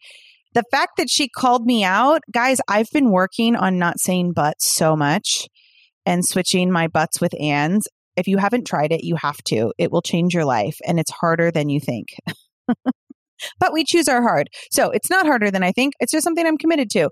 [0.53, 4.61] the fact that she called me out, guys, I've been working on not saying but
[4.61, 5.47] so much
[6.05, 7.87] and switching my butts with ands.
[8.15, 9.71] If you haven't tried it, you have to.
[9.77, 12.07] It will change your life and it's harder than you think.
[13.59, 14.49] but we choose our hard.
[14.71, 15.93] So it's not harder than I think.
[15.99, 17.09] It's just something I'm committed to.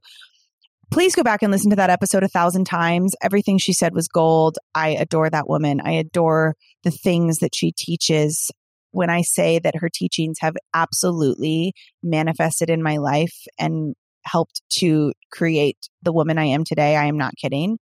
[0.89, 3.13] Please go back and listen to that episode a thousand times.
[3.21, 4.57] Everything she said was gold.
[4.73, 5.81] I adore that woman.
[5.83, 8.51] I adore the things that she teaches.
[8.91, 15.11] When I say that her teachings have absolutely manifested in my life and helped to
[15.31, 17.79] create the woman I am today, I am not kidding.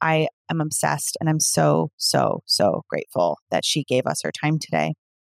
[0.00, 4.58] I am obsessed and I'm so, so, so grateful that she gave us her time
[4.58, 4.94] today.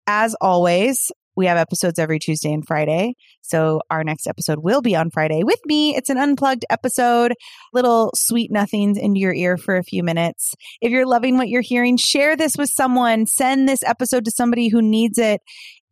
[0.07, 3.15] As always, we have episodes every Tuesday and Friday.
[3.41, 5.97] So our next episode will be on Friday with me.
[5.97, 7.35] It's an unplugged episode,
[7.73, 10.55] little sweet nothings into your ear for a few minutes.
[10.83, 14.69] If you're loving what you're hearing, share this with someone, send this episode to somebody
[14.69, 15.41] who needs it.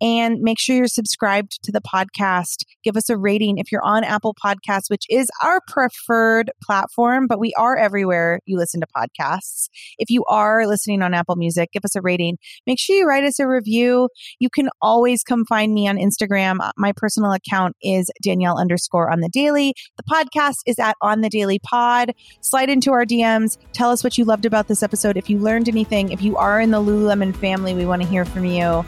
[0.01, 2.65] And make sure you're subscribed to the podcast.
[2.85, 7.41] Give us a rating if you're on Apple Podcasts, which is our preferred platform, but
[7.41, 9.69] we are everywhere you listen to podcasts.
[9.99, 12.39] If you are listening on Apple Music, give us a rating.
[12.67, 14.09] Make sure you write us a review.
[14.39, 16.61] You can always come find me on Instagram.
[16.61, 19.75] Uh, my personal account is Danielle underscore on the daily.
[19.97, 22.13] The podcast is at on the daily pod.
[22.41, 23.59] Slide into our DMs.
[23.73, 25.17] Tell us what you loved about this episode.
[25.17, 28.25] If you learned anything, if you are in the Lululemon family, we want to hear
[28.25, 28.85] from you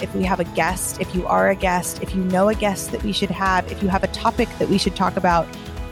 [0.00, 2.92] if we have a guest, if you are a guest, if you know a guest
[2.92, 5.46] that we should have, if you have a topic that we should talk about,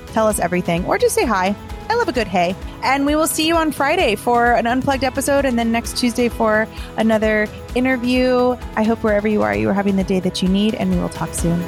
[0.09, 1.55] tell us everything or just say hi.
[1.89, 2.57] I love a good hey.
[2.83, 6.29] And we will see you on Friday for an unplugged episode and then next Tuesday
[6.29, 8.57] for another interview.
[8.77, 10.97] I hope wherever you are, you are having the day that you need, and we
[10.97, 11.61] will talk soon.